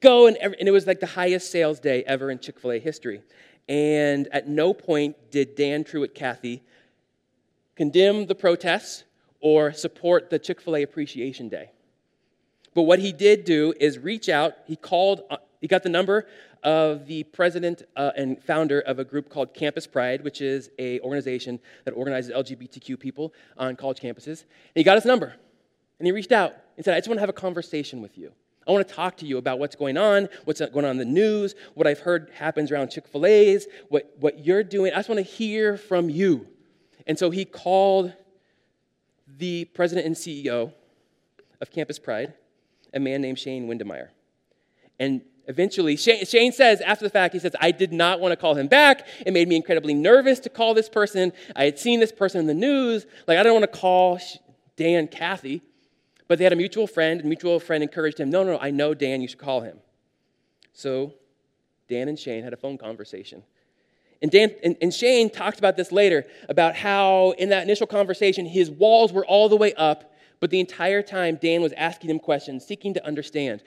go 0.00 0.26
and, 0.26 0.36
and 0.36 0.68
it 0.68 0.70
was 0.70 0.86
like 0.86 1.00
the 1.00 1.06
highest 1.06 1.50
sales 1.50 1.80
day 1.80 2.04
ever 2.04 2.30
in 2.30 2.38
Chick 2.38 2.58
fil 2.58 2.72
A 2.72 2.78
history. 2.78 3.22
And 3.68 4.28
at 4.30 4.46
no 4.48 4.74
point 4.74 5.16
did 5.30 5.54
Dan 5.54 5.84
Truett 5.84 6.14
Cathy 6.14 6.62
condemn 7.76 8.26
the 8.26 8.34
protests 8.34 9.04
or 9.40 9.72
support 9.72 10.30
the 10.30 10.38
Chick 10.38 10.60
fil 10.60 10.76
A 10.76 10.82
Appreciation 10.82 11.48
Day. 11.48 11.70
But 12.74 12.82
what 12.82 12.98
he 12.98 13.12
did 13.12 13.44
do 13.44 13.72
is 13.78 13.98
reach 13.98 14.28
out. 14.28 14.54
He 14.66 14.76
called, 14.76 15.22
uh, 15.30 15.36
he 15.64 15.68
got 15.68 15.82
the 15.82 15.88
number 15.88 16.26
of 16.62 17.06
the 17.06 17.22
president 17.22 17.84
uh, 17.96 18.10
and 18.18 18.38
founder 18.44 18.80
of 18.80 18.98
a 18.98 19.04
group 19.04 19.30
called 19.30 19.54
Campus 19.54 19.86
Pride, 19.86 20.22
which 20.22 20.42
is 20.42 20.68
a 20.78 21.00
organization 21.00 21.58
that 21.86 21.92
organizes 21.92 22.30
LGBTQ 22.34 23.00
people 23.00 23.32
on 23.56 23.74
college 23.74 23.98
campuses. 23.98 24.42
And 24.42 24.74
he 24.74 24.82
got 24.82 24.96
his 24.96 25.06
number. 25.06 25.34
And 25.98 26.04
he 26.04 26.12
reached 26.12 26.32
out 26.32 26.52
and 26.76 26.84
said, 26.84 26.92
I 26.92 26.98
just 26.98 27.08
want 27.08 27.16
to 27.16 27.20
have 27.22 27.30
a 27.30 27.32
conversation 27.32 28.02
with 28.02 28.18
you. 28.18 28.30
I 28.68 28.72
want 28.72 28.86
to 28.86 28.92
talk 28.92 29.16
to 29.16 29.26
you 29.26 29.38
about 29.38 29.58
what's 29.58 29.74
going 29.74 29.96
on, 29.96 30.28
what's 30.44 30.60
going 30.60 30.84
on 30.84 30.90
in 30.90 30.98
the 30.98 31.06
news, 31.06 31.54
what 31.72 31.86
I've 31.86 32.00
heard 32.00 32.30
happens 32.34 32.70
around 32.70 32.90
Chick 32.90 33.08
fil 33.08 33.24
A's, 33.24 33.66
what, 33.88 34.14
what 34.20 34.44
you're 34.44 34.64
doing. 34.64 34.92
I 34.92 34.96
just 34.96 35.08
want 35.08 35.20
to 35.20 35.22
hear 35.22 35.78
from 35.78 36.10
you. 36.10 36.46
And 37.06 37.18
so 37.18 37.30
he 37.30 37.46
called 37.46 38.12
the 39.38 39.64
president 39.64 40.06
and 40.06 40.14
CEO 40.14 40.74
of 41.62 41.70
Campus 41.70 41.98
Pride, 41.98 42.34
a 42.92 43.00
man 43.00 43.22
named 43.22 43.38
Shane 43.38 43.66
Windemeyer. 43.66 44.08
And 44.98 45.22
eventually, 45.46 45.96
Shane, 45.96 46.24
Shane, 46.24 46.52
says 46.52 46.80
after 46.80 47.04
the 47.04 47.10
fact, 47.10 47.34
he 47.34 47.40
says, 47.40 47.54
I 47.60 47.70
did 47.70 47.92
not 47.92 48.20
want 48.20 48.32
to 48.32 48.36
call 48.36 48.54
him 48.54 48.68
back. 48.68 49.06
It 49.24 49.32
made 49.32 49.48
me 49.48 49.56
incredibly 49.56 49.94
nervous 49.94 50.40
to 50.40 50.48
call 50.48 50.74
this 50.74 50.88
person. 50.88 51.32
I 51.54 51.64
had 51.64 51.78
seen 51.78 52.00
this 52.00 52.12
person 52.12 52.40
in 52.40 52.46
the 52.46 52.54
news. 52.54 53.06
Like, 53.26 53.38
I 53.38 53.42
don't 53.42 53.54
want 53.54 53.70
to 53.70 53.78
call 53.78 54.18
Dan 54.76 55.08
Cathy. 55.08 55.62
But 56.26 56.38
they 56.38 56.44
had 56.44 56.52
a 56.52 56.56
mutual 56.56 56.86
friend, 56.86 57.20
and 57.20 57.28
mutual 57.28 57.60
friend 57.60 57.82
encouraged 57.82 58.18
him, 58.18 58.30
No, 58.30 58.44
no, 58.44 58.52
no, 58.52 58.58
I 58.58 58.70
know 58.70 58.94
Dan, 58.94 59.20
you 59.20 59.28
should 59.28 59.38
call 59.38 59.60
him. 59.60 59.78
So 60.72 61.14
Dan 61.88 62.08
and 62.08 62.18
Shane 62.18 62.42
had 62.42 62.52
a 62.52 62.56
phone 62.56 62.78
conversation. 62.78 63.42
And, 64.22 64.30
Dan, 64.30 64.52
and, 64.62 64.76
and 64.80 64.92
Shane 64.92 65.28
talked 65.28 65.58
about 65.58 65.76
this 65.76 65.92
later 65.92 66.24
about 66.48 66.76
how 66.76 67.32
in 67.32 67.50
that 67.50 67.62
initial 67.62 67.86
conversation, 67.86 68.46
his 68.46 68.70
walls 68.70 69.12
were 69.12 69.26
all 69.26 69.50
the 69.50 69.56
way 69.56 69.74
up, 69.74 70.14
but 70.40 70.50
the 70.50 70.60
entire 70.60 71.02
time 71.02 71.38
Dan 71.40 71.60
was 71.60 71.72
asking 71.74 72.08
him 72.08 72.18
questions, 72.18 72.64
seeking 72.64 72.94
to 72.94 73.06
understand 73.06 73.62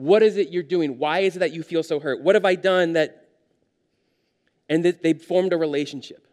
what 0.00 0.22
is 0.22 0.38
it 0.38 0.48
you're 0.48 0.62
doing? 0.62 0.96
Why 0.96 1.18
is 1.20 1.36
it 1.36 1.40
that 1.40 1.52
you 1.52 1.62
feel 1.62 1.82
so 1.82 2.00
hurt? 2.00 2.22
What 2.22 2.34
have 2.34 2.46
I 2.46 2.54
done 2.54 2.94
that. 2.94 3.28
And 4.66 4.84
that 4.84 5.02
they 5.02 5.12
formed 5.12 5.52
a 5.52 5.58
relationship. 5.58 6.26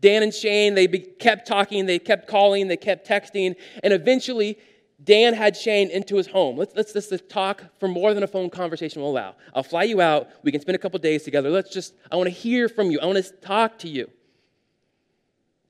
Dan 0.00 0.22
and 0.22 0.34
Shane, 0.34 0.74
they 0.74 0.88
kept 0.88 1.46
talking, 1.46 1.86
they 1.86 1.98
kept 1.98 2.26
calling, 2.26 2.66
they 2.66 2.78
kept 2.78 3.06
texting, 3.06 3.54
and 3.84 3.92
eventually 3.92 4.58
Dan 5.04 5.34
had 5.34 5.54
Shane 5.56 5.90
into 5.90 6.16
his 6.16 6.26
home. 6.26 6.56
Let's, 6.56 6.74
let's, 6.74 6.94
let's, 6.94 7.22
talk 7.28 7.64
for 7.78 7.86
more 7.86 8.14
than 8.14 8.22
a 8.22 8.26
phone 8.26 8.50
conversation 8.50 9.02
will 9.02 9.10
allow. 9.10 9.36
I'll 9.54 9.62
fly 9.62 9.84
you 9.84 10.00
out. 10.00 10.28
We 10.42 10.50
can 10.50 10.60
spend 10.62 10.76
a 10.76 10.78
couple 10.78 10.98
days 10.98 11.22
together. 11.22 11.50
Let's 11.50 11.70
just, 11.70 11.94
I 12.10 12.16
want 12.16 12.28
to 12.28 12.34
hear 12.34 12.68
from 12.68 12.90
you. 12.90 12.98
I 13.00 13.06
want 13.06 13.22
to 13.22 13.32
talk 13.32 13.78
to 13.80 13.88
you. 13.88 14.10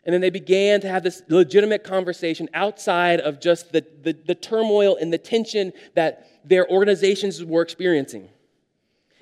And 0.05 0.15
then 0.15 0.21
they 0.21 0.31
began 0.31 0.81
to 0.81 0.89
have 0.89 1.03
this 1.03 1.23
legitimate 1.29 1.85
conversation 1.85 2.49
outside 2.55 3.21
of 3.21 3.41
just 3.41 3.73
the, 3.73 3.85
the, 4.03 4.17
the, 4.27 4.35
turmoil 4.35 4.97
and 4.97 5.13
the 5.13 5.19
tension 5.19 5.73
that 5.95 6.27
their 6.45 6.69
organizations 6.71 7.45
were 7.45 7.61
experiencing. 7.61 8.31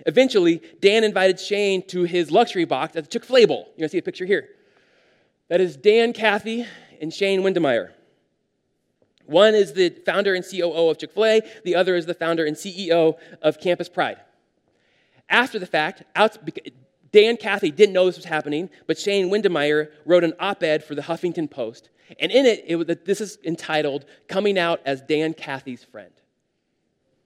Eventually, 0.07 0.63
Dan 0.81 1.03
invited 1.03 1.41
Shane 1.41 1.85
to 1.89 2.05
his 2.05 2.31
luxury 2.31 2.65
box 2.65 2.95
at 2.95 3.05
the 3.05 3.11
Chick 3.11 3.25
fil 3.25 3.39
A 3.39 3.45
Bowl. 3.47 3.69
You're 3.77 3.89
to 3.89 3.93
see 3.93 3.99
a 3.99 4.03
picture 4.03 4.25
here. 4.25 4.49
That 5.49 5.61
is 5.61 5.77
Dan 5.77 6.13
Cathy 6.13 6.67
and 7.01 7.13
Shane 7.13 7.43
Windemeyer. 7.43 7.91
One 9.27 9.55
is 9.55 9.73
the 9.73 9.91
founder 10.07 10.35
and 10.35 10.45
COO 10.49 10.89
of 10.89 10.99
Chick 10.99 11.13
fil 11.13 11.25
A, 11.25 11.43
the 11.65 11.75
other 11.75 11.97
is 11.97 12.07
the 12.07 12.15
founder 12.15 12.45
and 12.45 12.57
CEO 12.57 13.19
of 13.43 13.61
Campus 13.61 13.89
Pride. 13.89 14.19
After 15.29 15.59
the 15.59 15.67
fact, 15.67 16.05
out, 16.15 16.39
Dan 17.13 17.37
Cathy 17.37 17.71
didn't 17.71 17.93
know 17.93 18.07
this 18.07 18.17
was 18.17 18.25
happening, 18.25 18.71
but 18.87 18.99
Shane 18.99 19.31
Windemeyer 19.31 19.91
wrote 20.05 20.25
an 20.25 20.35
op 20.39 20.63
ed 20.63 20.85
for 20.85 20.95
the 20.95 21.03
Huffington 21.03 21.51
Post. 21.51 21.91
And 22.19 22.33
in 22.33 22.47
it, 22.47 22.65
it 22.67 23.05
this 23.05 23.21
is 23.21 23.39
entitled 23.45 24.05
Coming 24.29 24.59
Out 24.59 24.81
as 24.85 25.01
Dan 25.03 25.35
Cathy's 25.35 25.85
Friend. 25.85 26.13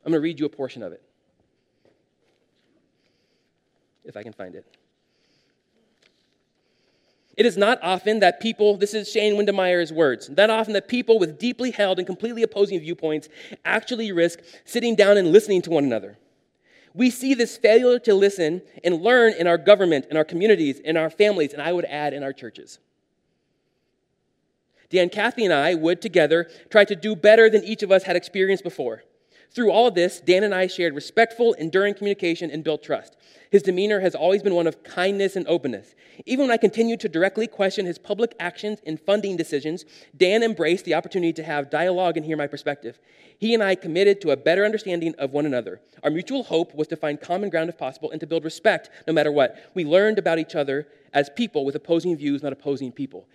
I'm 0.05 0.11
going 0.11 0.21
to 0.21 0.23
read 0.23 0.41
you 0.41 0.47
a 0.47 0.49
portion 0.49 0.83
of 0.83 0.93
it, 0.93 1.03
if 4.05 4.17
I 4.17 4.23
can 4.23 4.33
find 4.33 4.55
it. 4.55 4.67
It 7.37 7.47
is 7.47 7.57
not 7.57 7.79
often 7.83 8.21
that 8.21 8.41
people, 8.41 8.77
this 8.77 8.93
is 8.93 9.11
Shane 9.11 9.35
Windemeyer's 9.35 9.93
words, 9.93 10.29
not 10.29 10.51
often 10.51 10.75
that 10.75 10.87
people 10.87 11.19
with 11.19 11.39
deeply 11.39 11.71
held 11.71 11.99
and 11.99 12.07
completely 12.07 12.43
opposing 12.43 12.79
viewpoints 12.81 13.29
actually 13.65 14.13
risk 14.13 14.41
sitting 14.65 14.95
down 14.95 15.17
and 15.17 15.33
listening 15.33 15.63
to 15.63 15.71
one 15.71 15.85
another. 15.85 16.19
We 16.95 17.11
see 17.11 17.35
this 17.35 17.57
failure 17.57 17.99
to 18.01 18.15
listen 18.15 18.63
and 18.85 19.03
learn 19.03 19.35
in 19.35 19.47
our 19.47 19.59
government, 19.59 20.07
in 20.11 20.17
our 20.17 20.25
communities, 20.25 20.79
in 20.79 20.97
our 20.97 21.11
families, 21.11 21.53
and 21.53 21.63
I 21.63 21.73
would 21.73 21.87
add 21.87 22.13
in 22.13 22.23
our 22.23 22.33
churches. 22.33 22.79
Dan 24.91 25.09
Cathy 25.09 25.45
and 25.45 25.55
I 25.55 25.75
would 25.75 26.03
together 26.03 26.51
try 26.69 26.85
to 26.85 26.95
do 26.95 27.17
better 27.17 27.49
than 27.49 27.65
each 27.65 27.83
of 27.83 27.91
us 27.91 28.03
had 28.03 28.15
experienced 28.15 28.63
before. 28.63 29.05
Through 29.55 29.71
all 29.71 29.91
this, 29.91 30.21
Dan 30.21 30.45
and 30.45 30.55
I 30.55 30.67
shared 30.67 30.95
respectful, 30.95 31.53
enduring 31.55 31.95
communication 31.95 32.51
and 32.51 32.65
built 32.65 32.83
trust. 32.83 33.17
His 33.51 33.63
demeanor 33.63 34.01
has 34.01 34.15
always 34.15 34.43
been 34.43 34.55
one 34.55 34.67
of 34.67 34.83
kindness 34.83 35.37
and 35.37 35.47
openness. 35.47 35.95
Even 36.25 36.47
when 36.47 36.53
I 36.53 36.57
continued 36.57 37.01
to 37.01 37.09
directly 37.09 37.47
question 37.47 37.85
his 37.85 37.99
public 37.99 38.35
actions 38.41 38.81
and 38.87 38.99
funding 38.99 39.37
decisions, 39.37 39.85
Dan 40.17 40.43
embraced 40.43 40.87
the 40.87 40.95
opportunity 40.95 41.35
to 41.35 41.43
have 41.43 41.69
dialogue 41.69 42.17
and 42.17 42.25
hear 42.25 42.37
my 42.39 42.47
perspective. 42.47 42.99
He 43.39 43.53
and 43.53 43.63
I 43.63 43.75
committed 43.75 44.23
to 44.23 44.31
a 44.31 44.39
better 44.39 44.65
understanding 44.65 45.15
of 45.19 45.33
one 45.33 45.45
another. 45.45 45.83
Our 46.03 46.11
mutual 46.11 46.45
hope 46.45 46.75
was 46.75 46.89
to 46.89 46.97
find 46.97 47.21
common 47.21 47.51
ground 47.51 47.69
if 47.69 47.77
possible 47.77 48.11
and 48.11 48.21
to 48.21 48.27
build 48.27 48.45
respect 48.45 48.89
no 49.07 49.13
matter 49.13 49.31
what. 49.31 49.59
We 49.75 49.85
learned 49.85 50.19
about 50.19 50.39
each 50.39 50.55
other 50.55 50.89
as 51.13 51.29
people 51.29 51.67
with 51.67 51.75
opposing 51.75 52.17
views, 52.17 52.43
not 52.43 52.55
opposing 52.55 52.91
people. 52.91 53.27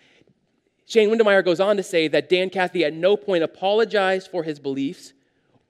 Shane 0.88 1.10
Windemeyer 1.10 1.46
goes 1.46 1.60
on 1.60 1.78
to 1.78 1.84
say 1.84 2.08
that 2.08 2.28
Dan 2.28 2.50
Cathy 2.50 2.84
at 2.84 2.94
no 2.94 3.18
point 3.18 3.44
apologized 3.44 4.32
for 4.32 4.42
his 4.42 4.58
beliefs 4.58 5.14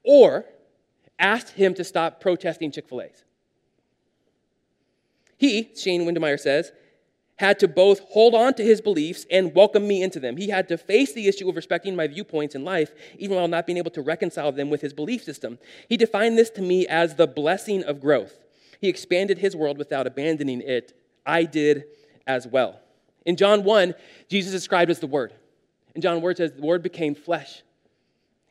or 0.08 0.46
asked 1.20 1.50
him 1.50 1.74
to 1.76 1.84
stop 1.84 2.20
protesting 2.22 2.72
Chick 2.72 2.88
fil 2.88 3.02
A's. 3.02 3.26
He, 5.38 5.70
Shane 5.76 6.08
Windemeyer 6.08 6.40
says, 6.40 6.72
had 7.36 7.60
to 7.60 7.68
both 7.68 8.00
hold 8.10 8.34
on 8.34 8.56
to 8.56 8.64
his 8.64 8.82
beliefs 8.82 9.26
and 9.30 9.54
welcome 9.54 9.88
me 9.88 10.02
into 10.02 10.20
them. 10.20 10.38
He 10.38 10.50
had 10.50 10.68
to 10.70 10.78
face 10.78 11.14
the 11.14 11.28
issue 11.28 11.48
of 11.48 11.56
respecting 11.56 11.96
my 11.96 12.08
viewpoints 12.08 12.56
in 12.56 12.64
life, 12.64 12.92
even 13.20 13.36
while 13.36 13.48
not 13.48 13.68
being 13.68 13.78
able 13.78 13.92
to 13.92 14.02
reconcile 14.02 14.52
them 14.52 14.72
with 14.72 14.82
his 14.82 14.94
belief 14.94 15.24
system. 15.24 15.60
He 15.88 15.98
defined 15.98 16.38
this 16.38 16.50
to 16.52 16.64
me 16.64 16.88
as 16.88 17.16
the 17.16 17.28
blessing 17.28 17.84
of 17.84 18.02
growth. 18.02 18.40
He 18.82 18.88
expanded 18.88 19.38
his 19.38 19.56
world 19.56 19.78
without 19.78 20.08
abandoning 20.08 20.62
it. 20.62 21.00
I 21.26 21.44
did 21.44 21.84
as 22.26 22.48
well. 22.48 22.80
In 23.26 23.36
John 23.36 23.64
1, 23.64 23.94
Jesus 24.30 24.54
is 24.54 24.62
described 24.62 24.90
as 24.90 25.00
the 25.00 25.08
Word. 25.08 25.34
And 25.94 26.02
John 26.02 26.22
1 26.22 26.36
says, 26.38 26.54
The 26.54 26.62
Word 26.62 26.82
became 26.82 27.14
flesh. 27.14 27.62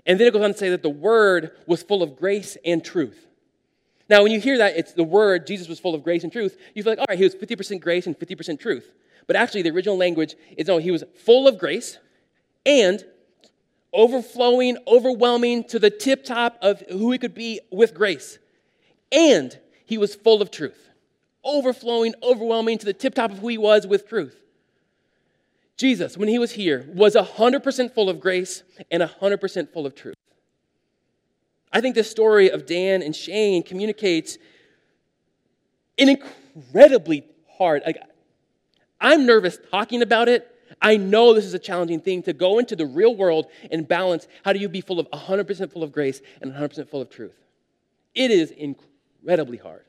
And 0.07 0.19
then 0.19 0.29
it 0.29 0.33
goes 0.33 0.43
on 0.43 0.53
to 0.53 0.59
say 0.59 0.71
that 0.71 0.83
the 0.83 0.89
Word 0.89 1.51
was 1.67 1.83
full 1.83 2.03
of 2.03 2.17
grace 2.17 2.57
and 2.65 2.85
truth. 2.85 3.27
Now, 4.09 4.23
when 4.23 4.31
you 4.31 4.41
hear 4.41 4.59
that, 4.59 4.77
it's 4.77 4.93
the 4.93 5.03
word, 5.03 5.47
Jesus 5.47 5.69
was 5.69 5.81
full 5.81 5.95
of 5.95 6.05
grace 6.05 6.23
and 6.23 6.33
truth, 6.33 6.57
you 6.75 6.83
feel 6.83 6.93
like, 6.93 7.01
all 7.01 7.07
right, 7.09 7.19
he 7.19 7.25
was 7.25 7.35
50% 7.35 7.81
grace 7.81 8.07
and 8.07 8.19
50% 8.19 8.61
truth. 8.61 8.93
But 9.27 9.35
actually, 9.35 9.63
the 9.63 9.71
original 9.71 9.97
language 9.97 10.37
is 10.57 10.69
no, 10.69 10.79
he 10.79 10.93
was 10.93 11.03
full 11.25 11.49
of 11.49 11.59
grace 11.59 11.99
and 12.65 13.05
overflowing, 13.93 14.77
overwhelming 14.87 15.65
to 15.65 15.79
the 15.79 15.91
tip 15.91 16.25
top 16.25 16.57
of 16.63 16.83
who 16.89 17.11
he 17.11 17.19
could 17.19 17.35
be 17.35 17.61
with 17.73 17.95
grace. 17.95 18.39
And 19.11 19.59
he 19.85 19.99
was 19.99 20.15
full 20.15 20.41
of 20.41 20.51
truth, 20.51 20.89
overflowing, 21.43 22.15
overwhelming 22.23 22.79
to 22.79 22.87
the 22.87 22.93
tip 22.93 23.15
top 23.15 23.33
of 23.33 23.39
who 23.39 23.49
he 23.49 23.59
was 23.59 23.87
with 23.87 24.09
truth. 24.09 24.37
Jesus, 25.77 26.17
when 26.17 26.29
he 26.29 26.39
was 26.39 26.53
here, 26.53 26.89
was 26.95 27.15
100% 27.15 27.95
full 27.95 28.09
of 28.09 28.21
grace 28.21 28.63
and 28.91 29.03
100% 29.03 29.73
full 29.73 29.87
of 29.87 29.95
truth. 29.95 30.15
I 31.73 31.81
think 31.81 31.95
this 31.95 32.11
story 32.11 32.51
of 32.51 32.65
Dan 32.65 33.03
and 33.03 33.15
Shane 33.15 33.63
communicates 33.63 34.39
an 35.99 36.09
incredibly 36.09 37.27
hard. 37.59 37.83
Like, 37.85 37.99
I'm 39.01 39.27
nervous 39.27 39.59
talking 39.71 40.01
about 40.01 40.29
it. 40.29 40.51
I 40.81 40.97
know 40.97 41.35
this 41.35 41.45
is 41.45 41.55
a 41.55 41.59
challenging 41.59 42.01
thing 42.01 42.23
to 42.25 42.33
go 42.33 42.59
into 42.59 42.77
the 42.77 42.87
real 42.87 43.15
world 43.15 43.47
and 43.71 43.87
balance 43.87 44.27
how 44.45 44.53
do 44.53 44.59
you 44.59 44.69
be 44.69 44.81
full 44.81 44.99
of 44.99 45.09
100% 45.11 45.73
full 45.73 45.83
of 45.83 45.93
grace 45.93 46.21
and 46.41 46.53
100% 46.53 46.89
full 46.89 47.03
of 47.03 47.11
truth. 47.11 47.35
It 48.15 48.31
is 48.31 48.51
incredibly 48.51 49.59
hard. 49.59 49.85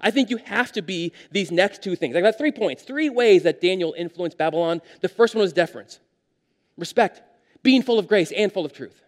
I 0.00 0.10
think 0.10 0.30
you 0.30 0.38
have 0.38 0.72
to 0.72 0.82
be 0.82 1.12
these 1.30 1.50
next 1.50 1.82
two 1.82 1.96
things. 1.96 2.16
I 2.16 2.20
got 2.20 2.38
three 2.38 2.52
points, 2.52 2.82
three 2.82 3.08
ways 3.08 3.42
that 3.42 3.60
Daniel 3.60 3.94
influenced 3.96 4.38
Babylon. 4.38 4.80
The 5.00 5.08
first 5.08 5.34
one 5.34 5.42
was 5.42 5.52
deference, 5.52 6.00
respect, 6.76 7.22
being 7.62 7.82
full 7.82 7.98
of 7.98 8.08
grace 8.08 8.32
and 8.32 8.52
full 8.52 8.64
of 8.64 8.72
truth. 8.72 9.02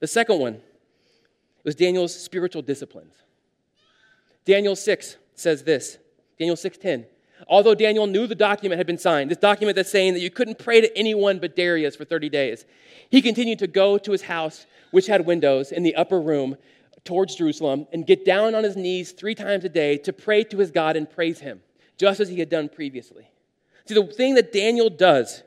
The 0.00 0.06
second 0.06 0.38
one 0.38 0.60
was 1.64 1.74
Daniel's 1.74 2.14
spiritual 2.14 2.62
disciplines. 2.62 3.14
Daniel 4.44 4.76
6 4.76 5.16
says 5.34 5.64
this 5.64 5.98
Daniel 6.38 6.56
6:10. 6.56 7.04
Although 7.46 7.74
Daniel 7.74 8.06
knew 8.06 8.26
the 8.26 8.34
document 8.34 8.78
had 8.78 8.86
been 8.86 8.98
signed, 8.98 9.30
this 9.30 9.38
document 9.38 9.76
that's 9.76 9.90
saying 9.90 10.14
that 10.14 10.20
you 10.20 10.30
couldn't 10.30 10.58
pray 10.58 10.80
to 10.80 10.98
anyone 10.98 11.38
but 11.38 11.54
Darius 11.54 11.94
for 11.94 12.04
30 12.04 12.28
days, 12.28 12.64
he 13.10 13.22
continued 13.22 13.60
to 13.60 13.66
go 13.66 13.96
to 13.98 14.10
his 14.10 14.22
house, 14.22 14.66
which 14.90 15.06
had 15.06 15.24
windows 15.24 15.70
in 15.70 15.82
the 15.82 15.94
upper 15.94 16.20
room 16.20 16.56
towards 17.04 17.36
Jerusalem, 17.36 17.86
and 17.92 18.06
get 18.06 18.24
down 18.24 18.54
on 18.54 18.64
his 18.64 18.76
knees 18.76 19.12
three 19.12 19.34
times 19.34 19.64
a 19.64 19.68
day 19.68 19.96
to 19.98 20.12
pray 20.12 20.44
to 20.44 20.58
his 20.58 20.70
God 20.70 20.96
and 20.96 21.08
praise 21.08 21.40
him, 21.40 21.60
just 21.96 22.20
as 22.20 22.28
he 22.28 22.38
had 22.38 22.50
done 22.50 22.68
previously. 22.68 23.28
See, 23.86 23.94
the 23.94 24.04
thing 24.04 24.34
that 24.34 24.52
Daniel 24.52 24.90
does 24.90 25.42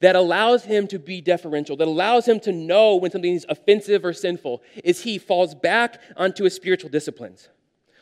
that 0.00 0.16
allows 0.16 0.64
him 0.64 0.88
to 0.88 0.98
be 0.98 1.20
deferential, 1.20 1.76
that 1.76 1.86
allows 1.86 2.26
him 2.26 2.40
to 2.40 2.52
know 2.52 2.96
when 2.96 3.10
something 3.10 3.34
is 3.34 3.46
offensive 3.48 4.04
or 4.04 4.12
sinful, 4.12 4.60
is 4.82 5.02
he 5.02 5.16
falls 5.16 5.54
back 5.54 6.00
onto 6.16 6.44
his 6.44 6.54
spiritual 6.54 6.90
disciplines. 6.90 7.48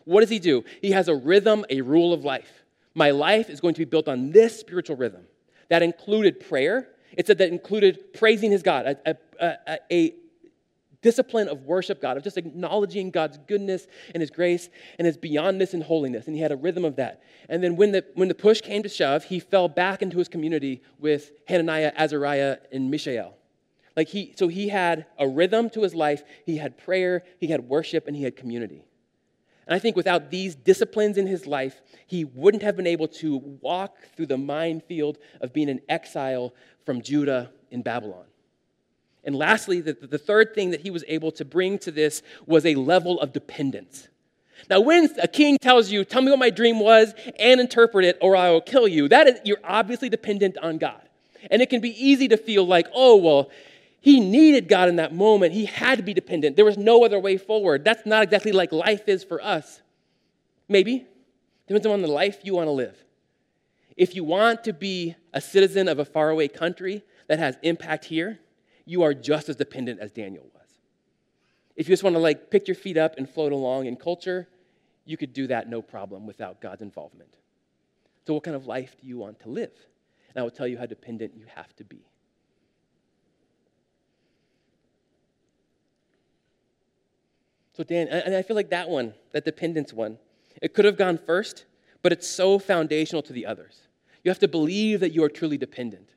What 0.04 0.22
does 0.22 0.30
he 0.30 0.38
do? 0.38 0.64
He 0.80 0.92
has 0.92 1.08
a 1.08 1.14
rhythm, 1.14 1.64
a 1.68 1.82
rule 1.82 2.14
of 2.14 2.24
life. 2.24 2.64
My 2.94 3.10
life 3.10 3.50
is 3.50 3.60
going 3.60 3.74
to 3.74 3.80
be 3.80 3.84
built 3.84 4.08
on 4.08 4.32
this 4.32 4.58
spiritual 4.58 4.96
rhythm. 4.96 5.22
That 5.68 5.82
included 5.82 6.40
prayer. 6.40 6.88
It 7.16 7.26
said 7.26 7.38
that 7.38 7.48
included 7.48 8.12
praising 8.14 8.50
his 8.50 8.62
God, 8.62 8.96
a, 9.04 9.16
a, 9.38 9.78
a, 9.90 10.14
discipline 11.02 11.48
of 11.48 11.62
worship 11.62 12.00
God, 12.00 12.16
of 12.16 12.22
just 12.22 12.36
acknowledging 12.36 13.10
God's 13.10 13.38
goodness 13.46 13.86
and 14.14 14.20
His 14.20 14.30
grace 14.30 14.68
and 14.98 15.06
His 15.06 15.16
beyondness 15.16 15.74
and 15.74 15.82
holiness. 15.82 16.26
And 16.26 16.36
he 16.36 16.42
had 16.42 16.52
a 16.52 16.56
rhythm 16.56 16.84
of 16.84 16.96
that. 16.96 17.22
And 17.48 17.62
then 17.62 17.76
when 17.76 17.92
the, 17.92 18.04
when 18.14 18.28
the 18.28 18.34
push 18.34 18.60
came 18.60 18.82
to 18.82 18.88
shove, 18.88 19.24
he 19.24 19.40
fell 19.40 19.68
back 19.68 20.02
into 20.02 20.18
his 20.18 20.28
community 20.28 20.82
with 20.98 21.32
Hananiah, 21.48 21.92
Azariah, 21.96 22.58
and 22.72 22.90
Mishael. 22.90 23.36
Like 23.96 24.08
he, 24.08 24.34
so 24.36 24.48
he 24.48 24.68
had 24.68 25.06
a 25.18 25.26
rhythm 25.26 25.68
to 25.70 25.82
his 25.82 25.94
life. 25.94 26.22
He 26.46 26.56
had 26.56 26.78
prayer, 26.78 27.24
he 27.38 27.48
had 27.48 27.68
worship, 27.68 28.06
and 28.06 28.16
he 28.16 28.22
had 28.22 28.36
community. 28.36 28.84
And 29.66 29.74
I 29.74 29.78
think 29.78 29.94
without 29.94 30.30
these 30.30 30.54
disciplines 30.54 31.16
in 31.16 31.26
his 31.26 31.46
life, 31.46 31.80
he 32.06 32.24
wouldn't 32.24 32.62
have 32.62 32.76
been 32.76 32.86
able 32.86 33.08
to 33.08 33.36
walk 33.60 33.96
through 34.16 34.26
the 34.26 34.38
minefield 34.38 35.18
of 35.40 35.52
being 35.52 35.68
an 35.68 35.80
exile 35.88 36.54
from 36.84 37.02
Judah 37.02 37.52
in 37.70 37.82
Babylon. 37.82 38.24
And 39.24 39.34
lastly, 39.34 39.80
the, 39.80 39.92
the 39.92 40.18
third 40.18 40.54
thing 40.54 40.70
that 40.70 40.80
he 40.80 40.90
was 40.90 41.04
able 41.06 41.30
to 41.32 41.44
bring 41.44 41.78
to 41.80 41.90
this 41.90 42.22
was 42.46 42.64
a 42.64 42.74
level 42.74 43.20
of 43.20 43.32
dependence. 43.32 44.08
Now, 44.68 44.80
when 44.80 45.08
a 45.20 45.28
king 45.28 45.58
tells 45.58 45.90
you, 45.90 46.04
Tell 46.04 46.22
me 46.22 46.30
what 46.30 46.38
my 46.38 46.50
dream 46.50 46.80
was 46.80 47.14
and 47.38 47.60
interpret 47.60 48.04
it, 48.04 48.18
or 48.20 48.36
I 48.36 48.50
will 48.50 48.60
kill 48.60 48.88
you, 48.88 49.08
that 49.08 49.26
is, 49.26 49.40
you're 49.44 49.60
obviously 49.64 50.08
dependent 50.08 50.56
on 50.58 50.78
God. 50.78 51.02
And 51.50 51.62
it 51.62 51.70
can 51.70 51.80
be 51.80 51.90
easy 51.90 52.28
to 52.28 52.36
feel 52.36 52.66
like, 52.66 52.86
oh, 52.94 53.16
well, 53.16 53.50
he 54.00 54.20
needed 54.20 54.68
God 54.68 54.88
in 54.88 54.96
that 54.96 55.14
moment. 55.14 55.52
He 55.52 55.66
had 55.66 55.98
to 55.98 56.02
be 56.02 56.14
dependent. 56.14 56.56
There 56.56 56.64
was 56.64 56.78
no 56.78 57.04
other 57.04 57.18
way 57.18 57.36
forward. 57.36 57.84
That's 57.84 58.06
not 58.06 58.22
exactly 58.22 58.52
like 58.52 58.72
life 58.72 59.08
is 59.08 59.24
for 59.24 59.42
us. 59.42 59.82
Maybe. 60.68 61.06
Depends 61.66 61.86
on 61.86 62.02
the 62.02 62.08
life 62.08 62.38
you 62.42 62.54
want 62.54 62.66
to 62.66 62.72
live. 62.72 62.96
If 63.96 64.14
you 64.14 64.24
want 64.24 64.64
to 64.64 64.72
be 64.72 65.16
a 65.34 65.40
citizen 65.40 65.86
of 65.86 65.98
a 65.98 66.04
faraway 66.04 66.48
country 66.48 67.02
that 67.28 67.38
has 67.38 67.56
impact 67.62 68.06
here, 68.06 68.38
you 68.90 69.04
are 69.04 69.14
just 69.14 69.48
as 69.48 69.54
dependent 69.54 70.00
as 70.00 70.10
Daniel 70.10 70.50
was. 70.52 70.66
If 71.76 71.88
you 71.88 71.92
just 71.92 72.02
want 72.02 72.16
to 72.16 72.20
like 72.20 72.50
pick 72.50 72.66
your 72.66 72.74
feet 72.74 72.96
up 72.96 73.14
and 73.18 73.30
float 73.30 73.52
along 73.52 73.86
in 73.86 73.94
culture, 73.94 74.48
you 75.04 75.16
could 75.16 75.32
do 75.32 75.46
that 75.46 75.68
no 75.68 75.80
problem 75.80 76.26
without 76.26 76.60
God's 76.60 76.82
involvement. 76.82 77.36
So, 78.26 78.34
what 78.34 78.42
kind 78.42 78.56
of 78.56 78.66
life 78.66 78.96
do 79.00 79.06
you 79.06 79.16
want 79.16 79.38
to 79.40 79.48
live? 79.48 79.70
And 80.34 80.40
I 80.40 80.42
will 80.42 80.50
tell 80.50 80.66
you 80.66 80.76
how 80.76 80.86
dependent 80.86 81.36
you 81.36 81.44
have 81.54 81.74
to 81.76 81.84
be. 81.84 82.00
So, 87.76 87.84
Dan, 87.84 88.08
and 88.08 88.34
I 88.34 88.42
feel 88.42 88.56
like 88.56 88.70
that 88.70 88.88
one, 88.88 89.14
that 89.30 89.44
dependence 89.44 89.92
one, 89.92 90.18
it 90.60 90.74
could 90.74 90.84
have 90.84 90.98
gone 90.98 91.16
first, 91.16 91.64
but 92.02 92.10
it's 92.10 92.26
so 92.26 92.58
foundational 92.58 93.22
to 93.22 93.32
the 93.32 93.46
others. 93.46 93.82
You 94.24 94.32
have 94.32 94.40
to 94.40 94.48
believe 94.48 94.98
that 94.98 95.12
you 95.12 95.22
are 95.22 95.28
truly 95.28 95.58
dependent 95.58 96.08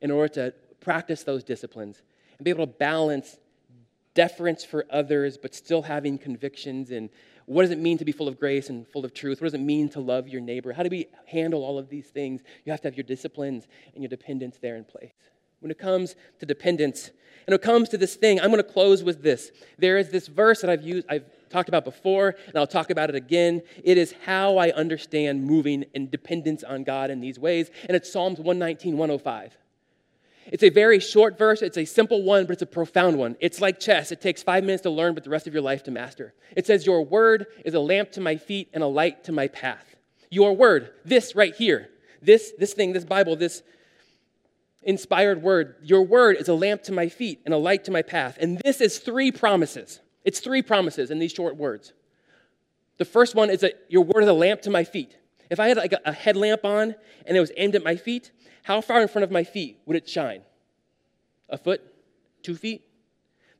in 0.00 0.10
order 0.10 0.28
to 0.34 0.54
practice 0.80 1.22
those 1.22 1.44
disciplines 1.44 2.02
and 2.38 2.44
be 2.44 2.50
able 2.50 2.66
to 2.66 2.72
balance 2.72 3.38
deference 4.14 4.64
for 4.64 4.86
others, 4.90 5.38
but 5.38 5.54
still 5.54 5.82
having 5.82 6.18
convictions 6.18 6.90
and 6.90 7.10
what 7.50 7.62
does 7.62 7.72
it 7.72 7.80
mean 7.80 7.98
to 7.98 8.04
be 8.04 8.12
full 8.12 8.28
of 8.28 8.38
grace 8.38 8.70
and 8.70 8.86
full 8.86 9.04
of 9.04 9.12
truth? 9.12 9.40
What 9.40 9.46
does 9.46 9.54
it 9.54 9.60
mean 9.60 9.88
to 9.88 10.00
love 10.00 10.28
your 10.28 10.40
neighbor? 10.40 10.72
How 10.72 10.84
do 10.84 10.88
we 10.88 11.06
handle 11.26 11.64
all 11.64 11.80
of 11.80 11.88
these 11.88 12.06
things? 12.06 12.42
You 12.64 12.70
have 12.70 12.80
to 12.82 12.86
have 12.86 12.96
your 12.96 13.02
disciplines 13.02 13.66
and 13.92 14.04
your 14.04 14.08
dependence 14.08 14.58
there 14.62 14.76
in 14.76 14.84
place. 14.84 15.14
When 15.58 15.72
it 15.72 15.76
comes 15.76 16.14
to 16.38 16.46
dependence, 16.46 17.10
and 17.46 17.54
it 17.54 17.60
comes 17.60 17.88
to 17.88 17.98
this 17.98 18.14
thing, 18.14 18.40
I'm 18.40 18.52
going 18.52 18.62
to 18.62 18.72
close 18.72 19.02
with 19.02 19.24
this. 19.24 19.50
There 19.78 19.98
is 19.98 20.10
this 20.10 20.28
verse 20.28 20.60
that 20.60 20.70
I've 20.70 20.82
used, 20.82 21.06
I've 21.10 21.24
talked 21.48 21.68
about 21.68 21.84
before, 21.84 22.36
and 22.46 22.56
I'll 22.56 22.68
talk 22.68 22.90
about 22.90 23.08
it 23.08 23.16
again. 23.16 23.62
It 23.82 23.98
is 23.98 24.14
how 24.24 24.56
I 24.56 24.70
understand 24.70 25.42
moving 25.42 25.84
in 25.92 26.08
dependence 26.08 26.62
on 26.62 26.84
God 26.84 27.10
in 27.10 27.20
these 27.20 27.40
ways, 27.40 27.70
and 27.88 27.96
it's 27.96 28.12
Psalms 28.12 28.38
119, 28.38 28.96
105. 28.96 29.56
It's 30.50 30.64
a 30.64 30.68
very 30.68 30.98
short 30.98 31.38
verse. 31.38 31.62
It's 31.62 31.78
a 31.78 31.84
simple 31.84 32.22
one, 32.22 32.44
but 32.44 32.54
it's 32.54 32.62
a 32.62 32.66
profound 32.66 33.18
one. 33.18 33.36
It's 33.40 33.60
like 33.60 33.78
chess. 33.78 34.10
It 34.10 34.20
takes 34.20 34.42
five 34.42 34.64
minutes 34.64 34.82
to 34.82 34.90
learn, 34.90 35.14
but 35.14 35.22
the 35.22 35.30
rest 35.30 35.46
of 35.46 35.54
your 35.54 35.62
life 35.62 35.84
to 35.84 35.90
master. 35.90 36.34
It 36.56 36.66
says, 36.66 36.84
Your 36.84 37.04
word 37.04 37.46
is 37.64 37.74
a 37.74 37.80
lamp 37.80 38.10
to 38.12 38.20
my 38.20 38.36
feet 38.36 38.68
and 38.74 38.82
a 38.82 38.88
light 38.88 39.24
to 39.24 39.32
my 39.32 39.46
path. 39.46 39.96
Your 40.28 40.54
word, 40.54 40.90
this 41.04 41.34
right 41.36 41.54
here, 41.54 41.88
this, 42.20 42.52
this 42.58 42.74
thing, 42.74 42.92
this 42.92 43.04
Bible, 43.04 43.36
this 43.36 43.62
inspired 44.82 45.42
word, 45.42 45.76
your 45.82 46.02
word 46.02 46.36
is 46.36 46.48
a 46.48 46.54
lamp 46.54 46.82
to 46.84 46.92
my 46.92 47.08
feet 47.08 47.40
and 47.44 47.54
a 47.54 47.58
light 47.58 47.84
to 47.84 47.90
my 47.90 48.02
path. 48.02 48.36
And 48.40 48.58
this 48.64 48.80
is 48.80 48.98
three 48.98 49.30
promises. 49.30 50.00
It's 50.24 50.40
three 50.40 50.62
promises 50.62 51.10
in 51.10 51.18
these 51.18 51.32
short 51.32 51.56
words. 51.56 51.92
The 52.98 53.04
first 53.04 53.34
one 53.34 53.50
is 53.50 53.60
that 53.60 53.84
your 53.88 54.04
word 54.04 54.22
is 54.22 54.28
a 54.28 54.34
lamp 54.34 54.62
to 54.62 54.70
my 54.70 54.84
feet. 54.84 55.16
If 55.48 55.58
I 55.58 55.68
had 55.68 55.76
like 55.76 55.94
a 56.04 56.12
headlamp 56.12 56.64
on 56.64 56.94
and 57.26 57.36
it 57.36 57.40
was 57.40 57.52
aimed 57.56 57.74
at 57.74 57.82
my 57.82 57.96
feet, 57.96 58.30
how 58.70 58.80
far 58.80 59.02
in 59.02 59.08
front 59.08 59.24
of 59.24 59.32
my 59.32 59.42
feet 59.42 59.80
would 59.84 59.96
it 59.96 60.08
shine? 60.08 60.42
A 61.48 61.58
foot? 61.58 61.82
Two 62.44 62.54
feet? 62.54 62.82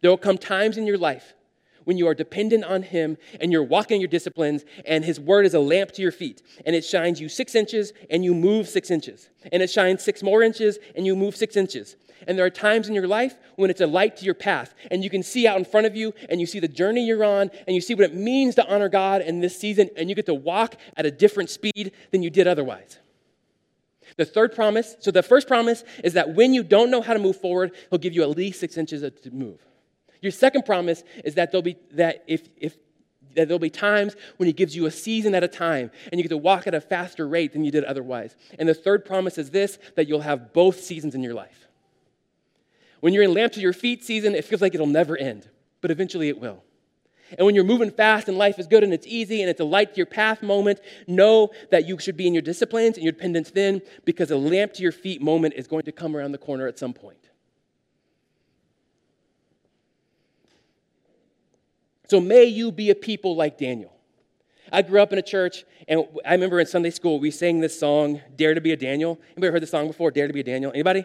There 0.00 0.08
will 0.08 0.16
come 0.16 0.38
times 0.38 0.76
in 0.76 0.86
your 0.86 0.98
life 0.98 1.34
when 1.82 1.98
you 1.98 2.06
are 2.06 2.14
dependent 2.14 2.62
on 2.62 2.84
Him 2.84 3.18
and 3.40 3.50
you're 3.50 3.64
walking 3.64 4.00
your 4.00 4.06
disciplines, 4.06 4.64
and 4.86 5.04
His 5.04 5.18
word 5.18 5.46
is 5.46 5.54
a 5.54 5.58
lamp 5.58 5.90
to 5.94 6.02
your 6.02 6.12
feet, 6.12 6.42
and 6.64 6.76
it 6.76 6.84
shines 6.84 7.20
you 7.20 7.28
six 7.28 7.56
inches 7.56 7.92
and 8.08 8.24
you 8.24 8.32
move 8.32 8.68
six 8.68 8.88
inches, 8.88 9.30
and 9.50 9.64
it 9.64 9.68
shines 9.68 10.00
six 10.00 10.22
more 10.22 10.44
inches 10.44 10.78
and 10.94 11.04
you 11.04 11.16
move 11.16 11.34
six 11.34 11.56
inches. 11.56 11.96
And 12.28 12.38
there 12.38 12.46
are 12.46 12.50
times 12.50 12.86
in 12.86 12.94
your 12.94 13.08
life 13.08 13.34
when 13.56 13.68
it's 13.68 13.80
a 13.80 13.88
light 13.88 14.16
to 14.18 14.24
your 14.24 14.34
path, 14.34 14.76
and 14.92 15.02
you 15.02 15.10
can 15.10 15.24
see 15.24 15.44
out 15.44 15.58
in 15.58 15.64
front 15.64 15.88
of 15.88 15.96
you, 15.96 16.14
and 16.28 16.40
you 16.40 16.46
see 16.46 16.60
the 16.60 16.68
journey 16.68 17.04
you're 17.04 17.24
on, 17.24 17.50
and 17.66 17.74
you 17.74 17.80
see 17.80 17.96
what 17.96 18.04
it 18.04 18.14
means 18.14 18.54
to 18.54 18.66
honor 18.72 18.88
God 18.88 19.22
in 19.22 19.40
this 19.40 19.58
season, 19.58 19.90
and 19.96 20.08
you 20.08 20.14
get 20.14 20.26
to 20.26 20.34
walk 20.34 20.76
at 20.96 21.04
a 21.04 21.10
different 21.10 21.50
speed 21.50 21.90
than 22.12 22.22
you 22.22 22.30
did 22.30 22.46
otherwise. 22.46 23.00
The 24.20 24.26
third 24.26 24.54
promise 24.54 24.96
so 24.98 25.10
the 25.10 25.22
first 25.22 25.48
promise 25.48 25.82
is 26.04 26.12
that 26.12 26.34
when 26.34 26.52
you 26.52 26.62
don't 26.62 26.90
know 26.90 27.00
how 27.00 27.14
to 27.14 27.18
move 27.18 27.36
forward, 27.36 27.72
he'll 27.88 27.98
give 27.98 28.12
you 28.12 28.20
at 28.20 28.28
least 28.28 28.60
six 28.60 28.76
inches 28.76 29.00
to 29.00 29.30
move. 29.30 29.64
Your 30.20 30.30
second 30.30 30.66
promise 30.66 31.04
is 31.24 31.36
that 31.36 31.50
there'll 31.50 31.62
be 31.62 31.78
that 31.92 32.22
if, 32.26 32.46
if 32.58 32.76
that 33.34 33.48
there'll 33.48 33.58
be 33.58 33.70
times 33.70 34.16
when 34.36 34.46
he 34.46 34.52
gives 34.52 34.76
you 34.76 34.84
a 34.84 34.90
season 34.90 35.34
at 35.34 35.42
a 35.42 35.48
time 35.48 35.90
and 36.12 36.18
you 36.18 36.22
get 36.22 36.28
to 36.28 36.36
walk 36.36 36.66
at 36.66 36.74
a 36.74 36.82
faster 36.82 37.26
rate 37.26 37.54
than 37.54 37.64
you 37.64 37.70
did 37.70 37.82
otherwise. 37.82 38.36
And 38.58 38.68
the 38.68 38.74
third 38.74 39.06
promise 39.06 39.38
is 39.38 39.52
this 39.52 39.78
that 39.96 40.06
you'll 40.06 40.20
have 40.20 40.52
both 40.52 40.80
seasons 40.80 41.14
in 41.14 41.22
your 41.22 41.32
life. 41.32 41.66
When 43.00 43.14
you're 43.14 43.24
in 43.24 43.32
lamp 43.32 43.54
to 43.54 43.60
your 43.62 43.72
feet 43.72 44.04
season, 44.04 44.34
it 44.34 44.44
feels 44.44 44.60
like 44.60 44.74
it'll 44.74 44.86
never 44.86 45.16
end, 45.16 45.48
but 45.80 45.90
eventually 45.90 46.28
it 46.28 46.38
will. 46.38 46.62
And 47.38 47.46
when 47.46 47.54
you're 47.54 47.64
moving 47.64 47.90
fast 47.90 48.28
and 48.28 48.36
life 48.36 48.58
is 48.58 48.66
good 48.66 48.82
and 48.82 48.92
it's 48.92 49.06
easy 49.06 49.40
and 49.40 49.50
it's 49.50 49.60
a 49.60 49.64
light 49.64 49.94
to 49.94 49.96
your 49.96 50.06
path 50.06 50.42
moment, 50.42 50.80
know 51.06 51.50
that 51.70 51.86
you 51.86 51.98
should 51.98 52.16
be 52.16 52.26
in 52.26 52.34
your 52.34 52.42
disciplines 52.42 52.96
and 52.96 53.04
your 53.04 53.12
dependence 53.12 53.50
then 53.50 53.82
because 54.04 54.30
a 54.30 54.36
lamp 54.36 54.72
to 54.74 54.82
your 54.82 54.92
feet 54.92 55.22
moment 55.22 55.54
is 55.56 55.66
going 55.66 55.84
to 55.84 55.92
come 55.92 56.16
around 56.16 56.32
the 56.32 56.38
corner 56.38 56.66
at 56.66 56.78
some 56.78 56.92
point. 56.92 57.30
So 62.08 62.20
may 62.20 62.44
you 62.44 62.72
be 62.72 62.90
a 62.90 62.94
people 62.96 63.36
like 63.36 63.56
Daniel. 63.56 63.92
I 64.72 64.82
grew 64.82 65.00
up 65.00 65.12
in 65.12 65.18
a 65.18 65.22
church, 65.22 65.64
and 65.88 66.04
I 66.24 66.32
remember 66.32 66.58
in 66.60 66.66
Sunday 66.66 66.90
school 66.90 67.20
we 67.20 67.30
sang 67.30 67.60
this 67.60 67.78
song, 67.78 68.20
"Dare 68.36 68.54
to 68.54 68.60
be 68.60 68.72
a 68.72 68.76
Daniel." 68.76 69.20
Anybody 69.32 69.52
heard 69.52 69.62
the 69.62 69.66
song 69.66 69.86
before? 69.86 70.10
"Dare 70.10 70.26
to 70.26 70.32
be 70.32 70.40
a 70.40 70.44
Daniel." 70.44 70.72
Anybody? 70.72 71.04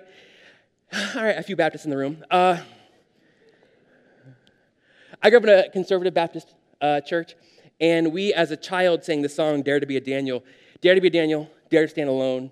All 1.15 1.23
right, 1.23 1.37
a 1.37 1.43
few 1.43 1.55
Baptists 1.55 1.85
in 1.85 1.91
the 1.91 1.97
room. 1.97 2.23
Uh, 2.29 2.57
I 5.25 5.29
grew 5.31 5.39
up 5.39 5.45
in 5.45 5.49
a 5.49 5.67
conservative 5.71 6.13
Baptist 6.13 6.53
uh, 6.81 7.01
church, 7.01 7.33
and 7.81 8.13
we, 8.13 8.31
as 8.31 8.51
a 8.51 8.55
child, 8.55 9.03
sang 9.03 9.23
the 9.23 9.29
song 9.29 9.63
"Dare 9.63 9.79
to 9.79 9.87
be 9.87 9.97
a 9.97 9.99
Daniel." 9.99 10.43
Dare 10.81 10.93
to 10.93 11.01
be 11.01 11.07
a 11.07 11.09
Daniel. 11.09 11.49
Dare 11.71 11.81
to 11.81 11.87
stand 11.87 12.09
alone. 12.09 12.51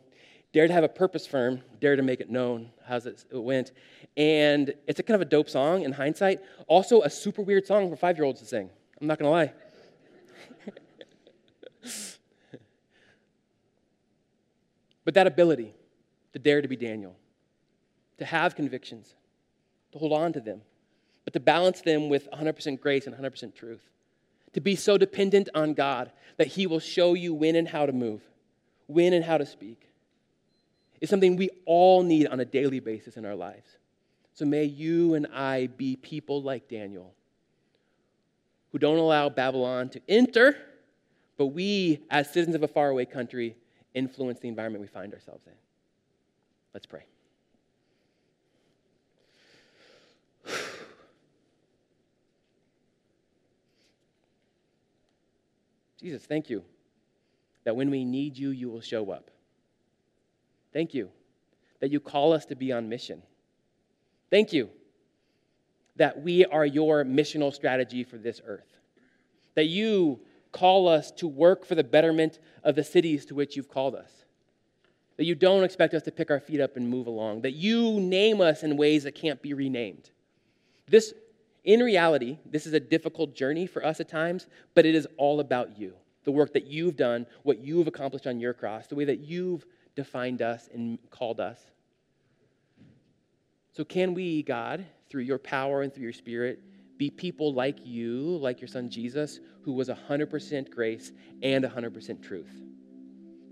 Dare 0.53 0.65
to 0.65 0.73
have 0.73 0.83
a 0.83 0.89
purpose 0.89 1.27
firm. 1.27 1.61
Dare 1.79 1.95
to 1.95 2.01
make 2.01 2.19
it 2.19 2.31
known. 2.31 2.71
How's 2.83 3.05
it, 3.05 3.25
it 3.31 3.37
went? 3.37 3.73
And 4.17 4.73
it's 4.87 4.99
a 4.99 5.03
kind 5.03 5.13
of 5.13 5.21
a 5.21 5.25
dope 5.25 5.51
song 5.51 5.83
in 5.83 5.91
hindsight. 5.91 6.39
Also, 6.65 7.03
a 7.03 7.11
super 7.11 7.43
weird 7.43 7.67
song 7.67 7.91
for 7.91 7.95
five 7.95 8.17
year 8.17 8.25
olds 8.25 8.39
to 8.39 8.47
sing. 8.47 8.71
I'm 8.99 9.05
not 9.05 9.19
to 9.19 9.29
lie. 9.29 9.53
but 15.05 15.13
that 15.13 15.27
ability 15.27 15.75
to 16.31 16.39
dare 16.39 16.63
to 16.63 16.67
be 16.67 16.75
Daniel, 16.75 17.15
to 18.17 18.25
have 18.25 18.55
convictions, 18.55 19.13
to 19.91 19.99
hold 19.99 20.11
on 20.11 20.33
to 20.33 20.41
them, 20.41 20.63
but 21.23 21.33
to 21.33 21.39
balance 21.39 21.81
them 21.81 22.09
with 22.09 22.29
100% 22.31 22.79
grace 22.79 23.07
and 23.07 23.15
100% 23.15 23.55
truth. 23.55 23.81
To 24.53 24.61
be 24.61 24.75
so 24.75 24.97
dependent 24.97 25.49
on 25.55 25.73
God 25.73 26.11
that 26.37 26.47
He 26.47 26.67
will 26.67 26.79
show 26.79 27.13
you 27.13 27.33
when 27.33 27.55
and 27.55 27.67
how 27.67 27.85
to 27.85 27.91
move, 27.91 28.21
when 28.87 29.13
and 29.13 29.23
how 29.23 29.37
to 29.37 29.45
speak, 29.45 29.89
is 31.01 31.09
something 31.09 31.35
we 31.35 31.49
all 31.65 32.03
need 32.03 32.27
on 32.27 32.39
a 32.39 32.45
daily 32.45 32.79
basis 32.79 33.17
in 33.17 33.25
our 33.25 33.35
lives. 33.35 33.77
So 34.33 34.45
may 34.45 34.63
you 34.63 35.13
and 35.13 35.27
I 35.27 35.67
be 35.67 35.95
people 35.95 36.41
like 36.41 36.67
Daniel, 36.67 37.13
who 38.71 38.79
don't 38.79 38.97
allow 38.97 39.29
Babylon 39.29 39.89
to 39.89 40.01
enter, 40.07 40.57
but 41.37 41.47
we, 41.47 42.01
as 42.09 42.27
citizens 42.27 42.55
of 42.55 42.63
a 42.63 42.67
faraway 42.67 43.05
country, 43.05 43.55
influence 43.93 44.39
the 44.39 44.47
environment 44.47 44.81
we 44.81 44.87
find 44.87 45.13
ourselves 45.13 45.45
in. 45.45 45.53
Let's 46.73 46.85
pray. 46.85 47.03
Jesus, 56.03 56.25
thank 56.25 56.49
you 56.49 56.63
that 57.63 57.77
when 57.77 57.89
we 57.89 58.03
need 58.03 58.37
you, 58.37 58.49
you 58.49 58.69
will 58.69 58.81
show 58.81 59.09
up. 59.09 59.31
Thank 60.73 60.93
you 60.93 61.09
that 61.79 61.91
you 61.91 62.01
call 62.01 62.33
us 62.33 62.45
to 62.47 62.55
be 62.55 62.73
on 62.73 62.89
mission. 62.89 63.23
Thank 64.29 64.51
you 64.51 64.69
that 65.95 66.21
we 66.21 66.43
are 66.45 66.65
your 66.65 67.05
missional 67.05 67.53
strategy 67.53 68.03
for 68.03 68.17
this 68.17 68.41
earth. 68.45 68.77
That 69.55 69.67
you 69.67 70.19
call 70.51 70.89
us 70.89 71.09
to 71.11 71.27
work 71.27 71.65
for 71.65 71.75
the 71.75 71.83
betterment 71.83 72.39
of 72.63 72.75
the 72.75 72.83
cities 72.83 73.25
to 73.27 73.35
which 73.35 73.55
you've 73.55 73.69
called 73.69 73.95
us. 73.95 74.25
That 75.15 75.25
you 75.25 75.35
don't 75.35 75.63
expect 75.63 75.93
us 75.93 76.03
to 76.03 76.11
pick 76.11 76.29
our 76.29 76.39
feet 76.39 76.59
up 76.59 76.75
and 76.75 76.89
move 76.89 77.07
along. 77.07 77.43
That 77.43 77.53
you 77.53 78.01
name 78.01 78.41
us 78.41 78.63
in 78.63 78.75
ways 78.75 79.03
that 79.03 79.15
can't 79.15 79.41
be 79.41 79.53
renamed. 79.53 80.09
This 80.87 81.13
in 81.63 81.79
reality, 81.79 82.39
this 82.45 82.65
is 82.65 82.73
a 82.73 82.79
difficult 82.79 83.35
journey 83.35 83.67
for 83.67 83.85
us 83.85 83.99
at 83.99 84.09
times, 84.09 84.47
but 84.75 84.85
it 84.85 84.95
is 84.95 85.07
all 85.17 85.39
about 85.39 85.77
you. 85.77 85.93
The 86.25 86.31
work 86.31 86.53
that 86.53 86.65
you've 86.65 86.97
done, 86.97 87.25
what 87.43 87.59
you've 87.59 87.87
accomplished 87.87 88.27
on 88.27 88.39
your 88.39 88.53
cross, 88.53 88.87
the 88.87 88.95
way 88.95 89.05
that 89.05 89.19
you've 89.19 89.65
defined 89.95 90.41
us 90.41 90.69
and 90.73 90.97
called 91.09 91.39
us. 91.39 91.59
So, 93.71 93.83
can 93.83 94.13
we, 94.13 94.43
God, 94.43 94.85
through 95.09 95.23
your 95.23 95.39
power 95.39 95.81
and 95.81 95.93
through 95.93 96.03
your 96.03 96.13
spirit, 96.13 96.61
be 96.97 97.09
people 97.09 97.53
like 97.53 97.85
you, 97.85 98.37
like 98.37 98.61
your 98.61 98.67
son 98.67 98.89
Jesus, 98.89 99.39
who 99.63 99.73
was 99.73 99.89
100% 99.89 100.69
grace 100.69 101.11
and 101.41 101.63
100% 101.63 102.23
truth? 102.23 102.51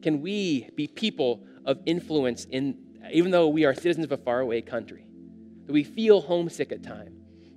Can 0.01 0.21
we 0.21 0.69
be 0.75 0.87
people 0.87 1.43
of 1.65 1.79
influence 1.85 2.45
in, 2.45 2.77
even 3.11 3.31
though 3.31 3.47
we 3.47 3.65
are 3.65 3.73
citizens 3.73 4.05
of 4.05 4.11
a 4.11 4.17
faraway 4.17 4.61
country? 4.61 5.05
That 5.65 5.73
we 5.73 5.83
feel 5.83 6.21
homesick 6.21 6.71
at 6.71 6.83
times 6.83 7.10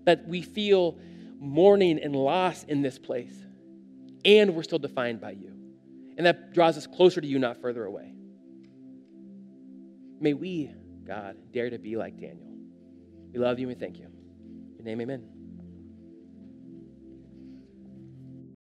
that 0.05 0.27
we 0.27 0.43
feel 0.43 0.99
mourning 1.39 1.99
and 1.99 2.15
loss 2.15 2.65
in 2.65 2.83
this 2.83 2.99
place, 2.99 3.35
and 4.25 4.55
we're 4.55 4.63
still 4.63 4.79
defined 4.79 5.21
by 5.21 5.33
you. 5.33 5.53
And 6.17 6.27
that 6.27 6.53
draws 6.55 6.77
us 6.77 6.87
closer 6.87 7.21
to 7.21 7.27
you, 7.27 7.39
not 7.39 7.61
further 7.61 7.85
away. 7.85 8.15
May 10.21 10.33
we, 10.33 10.71
God, 11.05 11.37
dare 11.53 11.71
to 11.71 11.79
be 11.79 11.97
like 11.97 12.19
Daniel. 12.19 12.55
We 13.33 13.41
love 13.41 13.59
you 13.59 13.69
and 13.69 13.77
we 13.77 13.81
thank 13.81 13.99
you. 13.99 14.07
In 14.07 14.77
your 14.77 14.85
name, 14.85 15.01
amen. 15.01 15.34